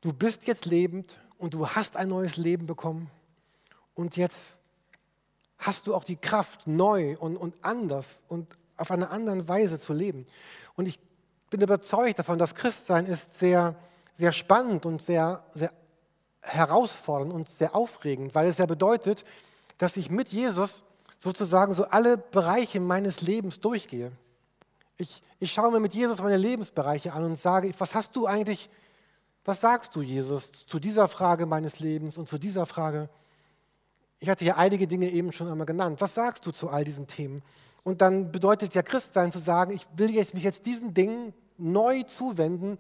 Du 0.01 0.13
bist 0.13 0.47
jetzt 0.47 0.67
lebend 0.67 1.19
und 1.39 1.55
du 1.55 1.69
hast 1.69 1.97
ein 1.97 2.09
neues 2.09 2.37
Leben 2.37 2.67
bekommen 2.67 3.11
und 3.95 4.17
jetzt 4.17 4.39
hast 5.59 5.87
du 5.87 5.95
auch 5.95 6.05
die 6.05 6.17
Kraft, 6.17 6.67
neu 6.67 7.17
und, 7.19 7.37
und 7.37 7.65
anders 7.65 8.23
und 8.29 8.57
auf 8.77 8.91
eine 8.91 9.11
andere 9.11 9.49
Weise 9.49 9.79
zu 9.79 9.93
leben. 9.93 10.27
Und 10.75 10.87
ich 10.87 10.99
bin 11.51 11.61
überzeugt 11.61 12.19
davon, 12.19 12.39
dass 12.39 12.55
Christsein 12.55 13.07
ist 13.07 13.39
sehr, 13.39 13.75
sehr 14.13 14.33
spannend 14.33 14.87
und 14.87 15.03
sehr, 15.03 15.45
sehr 15.51 15.73
herausfordernd 16.41 17.33
und 17.33 17.49
sehr 17.49 17.75
aufregend, 17.75 18.35
weil 18.35 18.49
es 18.49 18.59
ja 18.59 18.67
bedeutet, 18.67 19.25
dass 19.79 19.97
ich 19.97 20.11
mit 20.11 20.29
Jesus 20.29 20.83
sozusagen 21.19 21.73
so 21.73 21.85
alle 21.85 22.19
Bereiche 22.19 22.81
meines 22.81 23.23
Lebens 23.23 23.61
durchgehe. 23.61 24.13
Ich, 24.99 25.23
ich 25.41 25.53
schaue 25.53 25.73
mir 25.73 25.81
mit 25.81 25.95
Jesus 25.95 26.21
meine 26.21 26.37
Lebensbereiche 26.37 27.13
an 27.13 27.25
und 27.25 27.39
sage, 27.39 27.73
was 27.79 27.95
hast 27.95 28.15
du 28.15 28.27
eigentlich, 28.27 28.69
was 29.45 29.61
sagst 29.61 29.97
du, 29.97 30.03
Jesus, 30.03 30.53
zu 30.67 30.79
dieser 30.79 31.09
Frage 31.09 31.47
meines 31.47 31.81
Lebens 31.81 32.19
und 32.19 32.29
zu 32.29 32.39
dieser 32.39 32.67
Frage? 32.67 33.09
Ich 34.21 34.29
hatte 34.29 34.45
ja 34.45 34.57
einige 34.57 34.87
Dinge 34.87 35.11
eben 35.11 35.33
schon 35.33 35.49
einmal 35.49 35.67
genannt. 35.67 36.01
Was 36.01 36.15
sagst 36.15 36.47
du 36.47 36.51
zu 36.51 36.69
all 36.69 36.85
diesen 36.85 37.07
Themen? 37.07 37.43
Und 37.85 38.01
dann 38.01 38.33
bedeutet 38.33 38.75
ja 38.75 38.83
Christsein 38.83 39.31
zu 39.31 39.39
sagen, 39.39 39.73
ich 39.73 39.87
will 39.97 40.11
jetzt, 40.11 40.35
mich 40.35 40.43
jetzt 40.43 40.67
diesen 40.67 40.95
Dingen 40.95 41.35
neu 41.59 42.03
zuwenden 42.03 42.79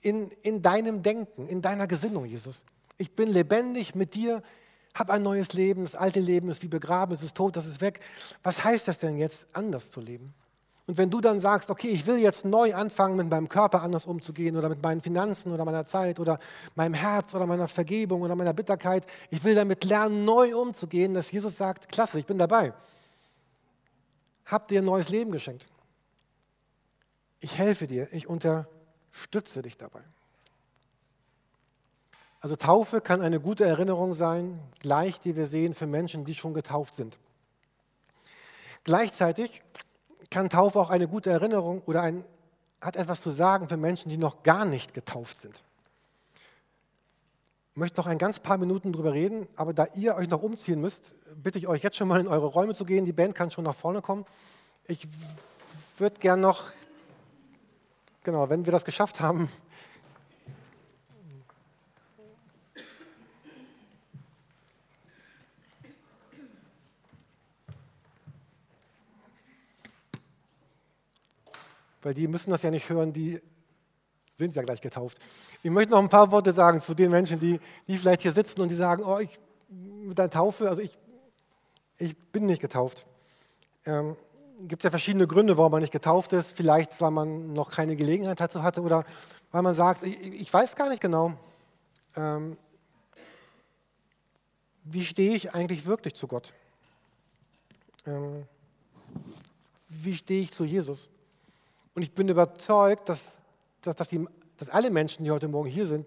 in, 0.00 0.30
in 0.42 0.62
deinem 0.62 1.02
Denken, 1.02 1.48
in 1.48 1.60
deiner 1.60 1.86
Gesinnung, 1.86 2.24
Jesus. 2.24 2.64
Ich 2.96 3.14
bin 3.14 3.28
lebendig 3.28 3.94
mit 3.94 4.14
dir, 4.14 4.42
habe 4.94 5.12
ein 5.12 5.22
neues 5.22 5.52
Leben, 5.52 5.82
das 5.82 5.94
alte 5.94 6.20
Leben 6.20 6.48
ist 6.48 6.62
wie 6.62 6.68
begraben, 6.68 7.12
es 7.14 7.22
ist 7.22 7.36
tot, 7.36 7.56
das 7.56 7.66
ist 7.66 7.80
weg. 7.80 8.00
Was 8.42 8.62
heißt 8.64 8.88
das 8.88 8.98
denn 8.98 9.18
jetzt, 9.18 9.46
anders 9.52 9.90
zu 9.90 10.00
leben? 10.00 10.32
Und 10.86 10.96
wenn 10.96 11.10
du 11.10 11.20
dann 11.20 11.38
sagst, 11.38 11.68
okay, 11.68 11.88
ich 11.88 12.06
will 12.06 12.16
jetzt 12.16 12.46
neu 12.46 12.74
anfangen, 12.74 13.16
mit 13.16 13.28
meinem 13.28 13.48
Körper 13.48 13.82
anders 13.82 14.06
umzugehen 14.06 14.56
oder 14.56 14.70
mit 14.70 14.82
meinen 14.82 15.02
Finanzen 15.02 15.52
oder 15.52 15.64
meiner 15.66 15.84
Zeit 15.84 16.18
oder 16.18 16.38
meinem 16.76 16.94
Herz 16.94 17.34
oder 17.34 17.44
meiner 17.44 17.68
Vergebung 17.68 18.22
oder 18.22 18.34
meiner 18.34 18.54
Bitterkeit, 18.54 19.04
ich 19.30 19.44
will 19.44 19.54
damit 19.54 19.84
lernen, 19.84 20.24
neu 20.24 20.56
umzugehen, 20.56 21.12
dass 21.12 21.30
Jesus 21.30 21.56
sagt, 21.56 21.90
klasse, 21.90 22.18
ich 22.18 22.24
bin 22.24 22.38
dabei. 22.38 22.72
Hab 24.48 24.68
dir 24.68 24.80
ein 24.80 24.84
neues 24.84 25.10
Leben 25.10 25.30
geschenkt. 25.30 25.66
Ich 27.40 27.56
helfe 27.56 27.86
dir, 27.86 28.12
ich 28.12 28.26
unterstütze 28.26 29.62
dich 29.62 29.76
dabei. 29.76 30.02
Also 32.40 32.56
Taufe 32.56 33.00
kann 33.00 33.20
eine 33.20 33.40
gute 33.40 33.64
Erinnerung 33.64 34.14
sein, 34.14 34.60
gleich 34.80 35.20
die 35.20 35.36
wir 35.36 35.46
sehen 35.46 35.74
für 35.74 35.86
Menschen, 35.86 36.24
die 36.24 36.34
schon 36.34 36.54
getauft 36.54 36.94
sind. 36.94 37.18
Gleichzeitig 38.84 39.62
kann 40.30 40.48
Taufe 40.48 40.78
auch 40.78 40.90
eine 40.90 41.08
gute 41.08 41.30
Erinnerung 41.30 41.82
oder 41.82 42.02
ein, 42.02 42.24
hat 42.80 42.96
etwas 42.96 43.20
zu 43.20 43.30
sagen 43.30 43.68
für 43.68 43.76
Menschen, 43.76 44.08
die 44.08 44.16
noch 44.16 44.42
gar 44.42 44.64
nicht 44.64 44.94
getauft 44.94 45.42
sind. 45.42 45.62
Möchte 47.78 48.00
noch 48.00 48.06
ein 48.06 48.18
ganz 48.18 48.40
paar 48.40 48.58
Minuten 48.58 48.92
darüber 48.92 49.12
reden, 49.12 49.46
aber 49.56 49.72
da 49.72 49.86
ihr 49.94 50.16
euch 50.16 50.28
noch 50.28 50.42
umziehen 50.42 50.80
müsst, 50.80 51.14
bitte 51.42 51.58
ich 51.58 51.68
euch 51.68 51.82
jetzt 51.82 51.96
schon 51.96 52.08
mal 52.08 52.20
in 52.20 52.26
eure 52.26 52.46
Räume 52.46 52.74
zu 52.74 52.84
gehen. 52.84 53.04
Die 53.04 53.12
Band 53.12 53.34
kann 53.34 53.50
schon 53.50 53.64
nach 53.64 53.74
vorne 53.74 54.02
kommen. 54.02 54.26
Ich 54.86 55.06
würde 55.96 56.18
gern 56.18 56.40
noch 56.40 56.64
Genau, 58.28 58.50
wenn 58.50 58.66
wir 58.66 58.72
das 58.72 58.84
geschafft 58.84 59.20
haben, 59.20 59.48
weil 72.02 72.12
die 72.12 72.28
müssen 72.28 72.50
das 72.50 72.60
ja 72.60 72.70
nicht 72.70 72.90
hören, 72.90 73.14
die 73.14 73.40
sind 74.38 74.54
ja 74.54 74.62
gleich 74.62 74.80
getauft. 74.80 75.18
Ich 75.62 75.70
möchte 75.70 75.90
noch 75.90 75.98
ein 75.98 76.08
paar 76.08 76.30
Worte 76.30 76.52
sagen 76.52 76.80
zu 76.80 76.94
den 76.94 77.10
Menschen, 77.10 77.40
die, 77.40 77.60
die 77.88 77.98
vielleicht 77.98 78.22
hier 78.22 78.32
sitzen 78.32 78.60
und 78.60 78.70
die 78.70 78.76
sagen, 78.76 79.02
oh, 79.02 79.18
ich, 79.18 79.38
mit 79.68 80.16
der 80.16 80.30
Taufe, 80.30 80.68
also 80.68 80.80
ich, 80.80 80.96
ich 81.98 82.16
bin 82.16 82.46
nicht 82.46 82.62
getauft. 82.62 83.06
Ähm, 83.84 84.16
gibt 84.60 84.84
ja 84.84 84.90
verschiedene 84.90 85.26
Gründe, 85.26 85.58
warum 85.58 85.72
man 85.72 85.80
nicht 85.80 85.92
getauft 85.92 86.32
ist. 86.32 86.56
Vielleicht, 86.56 87.00
weil 87.00 87.10
man 87.10 87.52
noch 87.52 87.72
keine 87.72 87.96
Gelegenheit 87.96 88.38
dazu 88.38 88.62
hatte 88.62 88.80
oder 88.80 89.04
weil 89.50 89.62
man 89.62 89.74
sagt, 89.74 90.06
ich, 90.06 90.16
ich 90.40 90.52
weiß 90.52 90.76
gar 90.76 90.88
nicht 90.88 91.00
genau, 91.00 91.34
ähm, 92.16 92.56
wie 94.84 95.04
stehe 95.04 95.34
ich 95.34 95.52
eigentlich 95.52 95.84
wirklich 95.84 96.14
zu 96.14 96.28
Gott. 96.28 96.54
Ähm, 98.06 98.46
wie 99.88 100.14
stehe 100.14 100.42
ich 100.42 100.52
zu 100.52 100.64
Jesus? 100.64 101.08
Und 101.94 102.02
ich 102.02 102.12
bin 102.12 102.28
überzeugt, 102.28 103.08
dass, 103.08 103.22
dass, 103.88 103.96
dass, 103.96 104.08
die, 104.08 104.24
dass 104.56 104.68
alle 104.68 104.90
Menschen, 104.90 105.24
die 105.24 105.30
heute 105.30 105.48
Morgen 105.48 105.68
hier 105.68 105.86
sind, 105.86 106.06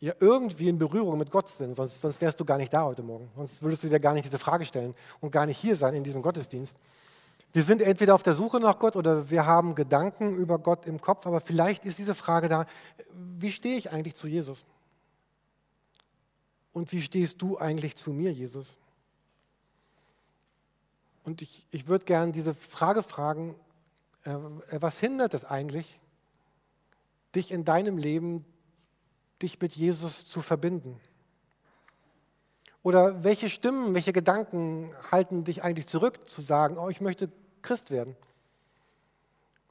ja 0.00 0.12
irgendwie 0.20 0.68
in 0.68 0.78
Berührung 0.78 1.18
mit 1.18 1.30
Gott 1.30 1.48
sind, 1.48 1.74
sonst, 1.74 2.00
sonst 2.00 2.20
wärst 2.20 2.38
du 2.40 2.44
gar 2.44 2.58
nicht 2.58 2.72
da 2.72 2.84
heute 2.84 3.02
Morgen. 3.02 3.30
Sonst 3.36 3.62
würdest 3.62 3.84
du 3.84 3.88
dir 3.88 4.00
gar 4.00 4.12
nicht 4.12 4.24
diese 4.24 4.38
Frage 4.38 4.64
stellen 4.64 4.94
und 5.20 5.30
gar 5.30 5.46
nicht 5.46 5.58
hier 5.58 5.76
sein 5.76 5.94
in 5.94 6.04
diesem 6.04 6.22
Gottesdienst. 6.22 6.76
Wir 7.52 7.62
sind 7.62 7.80
entweder 7.80 8.14
auf 8.14 8.22
der 8.22 8.34
Suche 8.34 8.60
nach 8.60 8.78
Gott 8.78 8.96
oder 8.96 9.30
wir 9.30 9.46
haben 9.46 9.74
Gedanken 9.74 10.34
über 10.34 10.58
Gott 10.58 10.86
im 10.86 11.00
Kopf, 11.00 11.26
aber 11.26 11.40
vielleicht 11.40 11.86
ist 11.86 11.98
diese 11.98 12.14
Frage 12.14 12.48
da, 12.48 12.66
wie 13.14 13.50
stehe 13.50 13.78
ich 13.78 13.90
eigentlich 13.90 14.14
zu 14.14 14.26
Jesus? 14.26 14.64
Und 16.72 16.92
wie 16.92 17.00
stehst 17.00 17.40
du 17.40 17.56
eigentlich 17.56 17.96
zu 17.96 18.12
mir, 18.12 18.32
Jesus? 18.32 18.78
Und 21.24 21.40
ich, 21.40 21.66
ich 21.70 21.86
würde 21.86 22.04
gerne 22.04 22.32
diese 22.32 22.54
Frage 22.54 23.02
fragen, 23.02 23.54
äh, 24.24 24.36
was 24.72 24.98
hindert 24.98 25.32
es 25.32 25.44
eigentlich, 25.44 26.00
dich 27.36 27.52
in 27.52 27.64
deinem 27.64 27.98
Leben 27.98 28.44
dich 29.42 29.60
mit 29.60 29.76
Jesus 29.76 30.26
zu 30.26 30.40
verbinden? 30.40 30.98
Oder 32.82 33.24
welche 33.24 33.48
Stimmen, 33.48 33.94
welche 33.94 34.12
Gedanken 34.12 34.90
halten 35.10 35.44
dich 35.44 35.62
eigentlich 35.62 35.86
zurück, 35.86 36.28
zu 36.28 36.40
sagen, 36.40 36.78
oh, 36.78 36.88
ich 36.88 37.00
möchte 37.00 37.30
Christ 37.62 37.90
werden? 37.90 38.16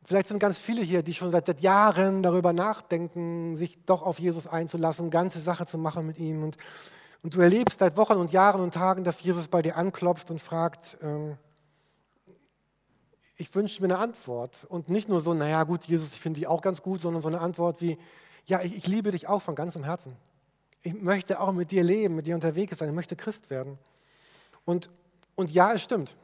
Vielleicht 0.04 0.28
sind 0.28 0.40
ganz 0.40 0.60
viele 0.60 0.84
hier, 0.84 1.02
die 1.02 1.14
schon 1.14 1.32
seit 1.32 1.62
Jahren 1.62 2.22
darüber 2.22 2.54
nachdenken, 2.54 3.56
sich 3.56 3.84
doch 3.86 4.04
auf 4.04 4.20
Jesus 4.20 4.46
einzulassen, 4.46 5.10
ganze 5.10 5.40
Sache 5.40 5.66
zu 5.66 5.80
machen 5.80 6.06
mit 6.06 6.20
ihm. 6.20 6.44
Und, 6.44 6.58
und 7.24 7.34
du 7.34 7.40
erlebst 7.40 7.80
seit 7.80 7.98
Wochen 7.98 8.18
und 8.18 8.32
Jahren 8.32 8.62
und 8.62 8.74
Tagen, 8.74 9.04
dass 9.04 9.24
Jesus 9.24 9.48
bei 9.48 9.64
dir 9.64 9.78
anklopft 9.78 10.30
und 10.30 10.40
fragt, 10.40 10.98
äh, 11.02 11.36
ich 13.38 13.54
wünsche 13.54 13.82
mir 13.82 13.94
eine 13.94 13.98
Antwort. 13.98 14.66
Und 14.70 14.90
nicht 14.90 15.10
nur 15.10 15.20
so, 15.20 15.34
naja 15.34 15.64
gut, 15.64 15.86
Jesus, 15.86 16.14
ich 16.14 16.22
finde 16.22 16.40
dich 16.40 16.48
auch 16.48 16.62
ganz 16.62 16.82
gut, 16.82 17.02
sondern 17.02 17.22
so 17.22 17.28
eine 17.28 17.42
Antwort 17.42 17.82
wie, 17.82 17.98
ja, 18.46 18.62
ich, 18.62 18.76
ich 18.76 18.88
liebe 18.88 19.12
dich 19.12 19.28
auch 19.28 19.42
von 19.42 19.56
ganzem 19.56 19.84
Herzen. 19.84 20.16
Ich 20.82 20.94
möchte 20.94 21.40
auch 21.40 21.52
mit 21.52 21.72
dir 21.72 21.84
leben, 21.84 22.16
mit 22.16 22.28
dir 22.28 22.36
unterwegs 22.36 22.78
sein, 22.78 22.90
ich 22.90 22.96
möchte 22.96 23.16
Christ 23.16 23.50
werden. 23.50 23.78
Und, 24.66 24.90
und 25.36 25.52
ja, 25.52 25.74
es 25.74 25.82
stimmt. 25.82 26.16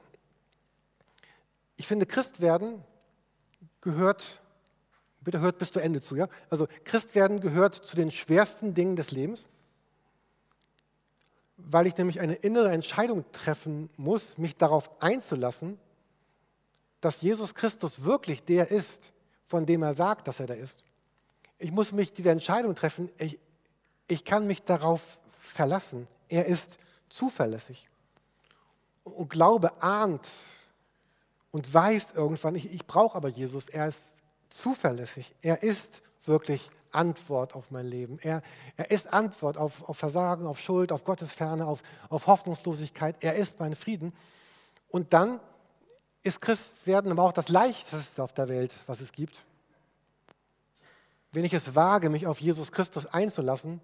Ich 1.78 1.88
finde, 1.88 2.06
Christ 2.06 2.42
werden 2.42 2.84
gehört, 3.82 4.42
bitte 5.22 5.40
hört 5.40 5.58
bis 5.58 5.72
zu 5.72 5.80
Ende 5.80 6.00
zu, 6.00 6.16
ja? 6.16 6.28
Also 6.50 6.68
Christ 6.84 7.16
werden 7.16 7.42
gehört 7.42 7.74
zu 7.74 7.96
den 7.96 8.12
schwersten 8.12 8.74
Dingen 8.74 8.96
des 8.96 9.12
Lebens, 9.12 9.48
weil 11.58 11.88
ich 11.88 11.98
nämlich 11.98 12.20
eine 12.20 12.36
innere 12.36 12.72
Entscheidung 12.72 13.26
treffen 13.32 13.90
muss, 13.98 14.38
mich 14.38 14.58
darauf 14.58 15.02
einzulassen, 15.02 15.80
dass 17.02 17.22
Jesus 17.22 17.54
Christus 17.54 18.04
wirklich 18.04 18.44
der 18.44 18.70
ist, 18.70 19.12
von 19.48 19.66
dem 19.66 19.84
er 19.84 19.94
sagt, 19.94 20.28
dass 20.28 20.40
er 20.40 20.48
da 20.48 20.54
ist. 20.54 20.84
Ich 21.58 21.72
muss 21.72 21.92
mich 21.92 22.14
diese 22.14 22.30
Entscheidung 22.30 22.74
treffen, 22.76 23.12
ich, 23.18 23.40
ich 24.08 24.24
kann 24.24 24.48
mich 24.48 24.64
darauf 24.64 25.20
verlassen. 25.30 26.08
Er 26.30 26.46
ist 26.46 26.78
zuverlässig. 27.10 27.90
Und 29.04 29.30
Glaube 29.30 29.82
ahnt 29.82 30.32
und 31.52 31.74
weiß 31.74 32.12
irgendwann, 32.16 32.56
ich, 32.56 32.74
ich 32.74 32.86
brauche 32.86 33.16
aber 33.16 33.28
Jesus, 33.28 33.68
er 33.68 33.88
ist 33.88 34.00
zuverlässig. 34.50 35.36
Er 35.42 35.64
ist 35.64 36.02
wirklich 36.26 36.70
Antwort 36.92 37.56
auf 37.56 37.72
mein 37.72 37.88
Leben. 37.88 38.20
Er, 38.20 38.42
er 38.78 38.92
ist 38.92 39.12
Antwort 39.12 39.58
auf, 39.58 39.88
auf 39.90 39.98
Versagen, 39.98 40.46
auf 40.46 40.60
Schuld, 40.60 40.92
auf 40.92 41.04
Gottesferne, 41.04 41.66
auf, 41.66 41.84
auf 42.10 42.28
Hoffnungslosigkeit. 42.28 43.18
Er 43.22 43.36
ist 43.36 43.60
mein 43.60 43.76
Frieden. 43.76 44.14
Und 44.90 45.14
dann 45.14 45.40
ist 46.24 46.42
Christwerden 46.42 47.12
aber 47.12 47.24
auch 47.24 47.34
das 47.34 47.50
Leichteste 47.50 48.24
auf 48.24 48.34
der 48.34 48.48
Welt, 48.48 48.74
was 48.88 49.02
es 49.02 49.12
gibt 49.12 49.44
wenn 51.32 51.46
ich 51.46 51.54
es 51.54 51.76
wage, 51.76 52.10
mich 52.10 52.28
auf 52.28 52.42
Jesus 52.42 52.72
Christus 52.72 53.06
einzulassen, 53.06 53.80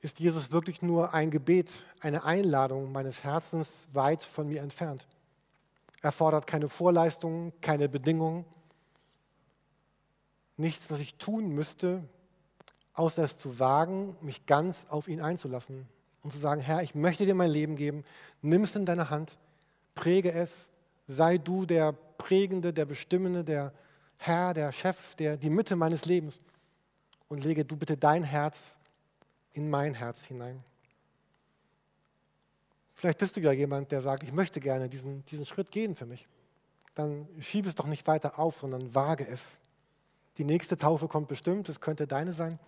ist 0.00 0.20
Jesus 0.20 0.50
wirklich 0.50 0.82
nur 0.82 1.14
ein 1.14 1.30
Gebet, 1.30 1.70
eine 2.00 2.24
Einladung 2.24 2.92
meines 2.92 3.24
Herzens 3.24 3.88
weit 3.92 4.24
von 4.24 4.48
mir 4.48 4.62
entfernt. 4.62 5.06
Er 6.00 6.12
fordert 6.12 6.46
keine 6.46 6.68
Vorleistungen, 6.68 7.52
keine 7.60 7.88
Bedingungen, 7.88 8.44
nichts, 10.56 10.90
was 10.90 11.00
ich 11.00 11.16
tun 11.16 11.48
müsste, 11.48 12.02
außer 12.94 13.22
es 13.22 13.38
zu 13.38 13.58
wagen, 13.58 14.16
mich 14.20 14.46
ganz 14.46 14.86
auf 14.88 15.08
ihn 15.08 15.20
einzulassen 15.20 15.88
und 16.22 16.32
zu 16.32 16.38
sagen, 16.38 16.60
Herr, 16.60 16.82
ich 16.82 16.94
möchte 16.94 17.26
dir 17.26 17.34
mein 17.34 17.50
Leben 17.50 17.76
geben, 17.76 18.04
nimm 18.42 18.62
es 18.62 18.76
in 18.76 18.86
deine 18.86 19.10
Hand, 19.10 19.38
präge 19.94 20.32
es, 20.32 20.70
sei 21.12 21.38
du 21.38 21.66
der 21.66 21.92
Prägende, 21.92 22.72
der 22.72 22.84
Bestimmende, 22.84 23.44
der 23.44 23.72
Herr, 24.16 24.54
der 24.54 24.72
Chef, 24.72 25.14
der, 25.16 25.36
die 25.36 25.50
Mitte 25.50 25.76
meines 25.76 26.04
Lebens 26.06 26.40
und 27.28 27.44
lege 27.44 27.64
du 27.64 27.76
bitte 27.76 27.96
dein 27.96 28.22
Herz 28.22 28.78
in 29.52 29.68
mein 29.68 29.94
Herz 29.94 30.22
hinein. 30.22 30.62
Vielleicht 32.94 33.18
bist 33.18 33.36
du 33.36 33.40
ja 33.40 33.52
jemand, 33.52 33.90
der 33.90 34.00
sagt, 34.00 34.22
ich 34.22 34.32
möchte 34.32 34.60
gerne 34.60 34.88
diesen, 34.88 35.24
diesen 35.26 35.44
Schritt 35.44 35.70
gehen 35.70 35.96
für 35.96 36.06
mich. 36.06 36.28
Dann 36.94 37.26
schiebe 37.40 37.68
es 37.68 37.74
doch 37.74 37.86
nicht 37.86 38.06
weiter 38.06 38.38
auf, 38.38 38.60
sondern 38.60 38.94
wage 38.94 39.26
es. 39.26 39.42
Die 40.38 40.44
nächste 40.44 40.76
Taufe 40.76 41.08
kommt 41.08 41.28
bestimmt, 41.28 41.68
es 41.68 41.80
könnte 41.80 42.06
deine 42.06 42.32
sein, 42.32 42.58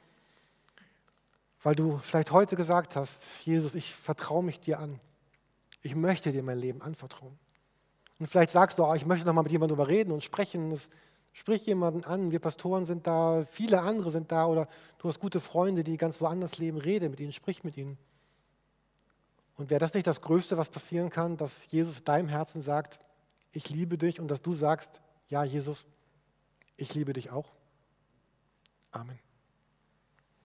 weil 1.62 1.74
du 1.74 1.98
vielleicht 1.98 2.30
heute 2.30 2.56
gesagt 2.56 2.96
hast, 2.96 3.14
Jesus, 3.44 3.74
ich 3.74 3.94
vertraue 3.94 4.42
mich 4.42 4.60
dir 4.60 4.80
an. 4.80 5.00
Ich 5.82 5.94
möchte 5.94 6.32
dir 6.32 6.42
mein 6.42 6.58
Leben 6.58 6.82
anvertrauen. 6.82 7.38
Und 8.18 8.26
vielleicht 8.26 8.50
sagst 8.50 8.78
du, 8.78 8.84
oh, 8.84 8.94
ich 8.94 9.06
möchte 9.06 9.26
noch 9.26 9.34
mal 9.34 9.42
mit 9.42 9.52
jemandem 9.52 9.76
darüber 9.76 9.90
reden 9.90 10.12
und 10.12 10.22
sprechen. 10.22 10.70
Es 10.70 10.88
Sprich 11.36 11.66
jemanden 11.66 12.04
an, 12.04 12.30
wir 12.30 12.38
Pastoren 12.38 12.84
sind 12.84 13.08
da, 13.08 13.44
viele 13.50 13.80
andere 13.80 14.12
sind 14.12 14.30
da 14.30 14.46
oder 14.46 14.68
du 14.98 15.08
hast 15.08 15.18
gute 15.18 15.40
Freunde, 15.40 15.82
die 15.82 15.96
ganz 15.96 16.20
woanders 16.20 16.58
leben, 16.58 16.78
rede 16.78 17.08
mit 17.08 17.18
ihnen, 17.18 17.32
sprich 17.32 17.64
mit 17.64 17.76
ihnen. 17.76 17.98
Und 19.56 19.68
wäre 19.68 19.80
das 19.80 19.94
nicht 19.94 20.06
das 20.06 20.20
Größte, 20.20 20.56
was 20.56 20.68
passieren 20.68 21.10
kann, 21.10 21.36
dass 21.36 21.66
Jesus 21.66 22.04
deinem 22.04 22.28
Herzen 22.28 22.62
sagt, 22.62 23.00
ich 23.50 23.68
liebe 23.68 23.98
dich 23.98 24.20
und 24.20 24.28
dass 24.28 24.42
du 24.42 24.54
sagst, 24.54 25.00
ja 25.28 25.42
Jesus, 25.42 25.88
ich 26.76 26.94
liebe 26.94 27.12
dich 27.12 27.32
auch? 27.32 27.50
Amen. 28.92 29.23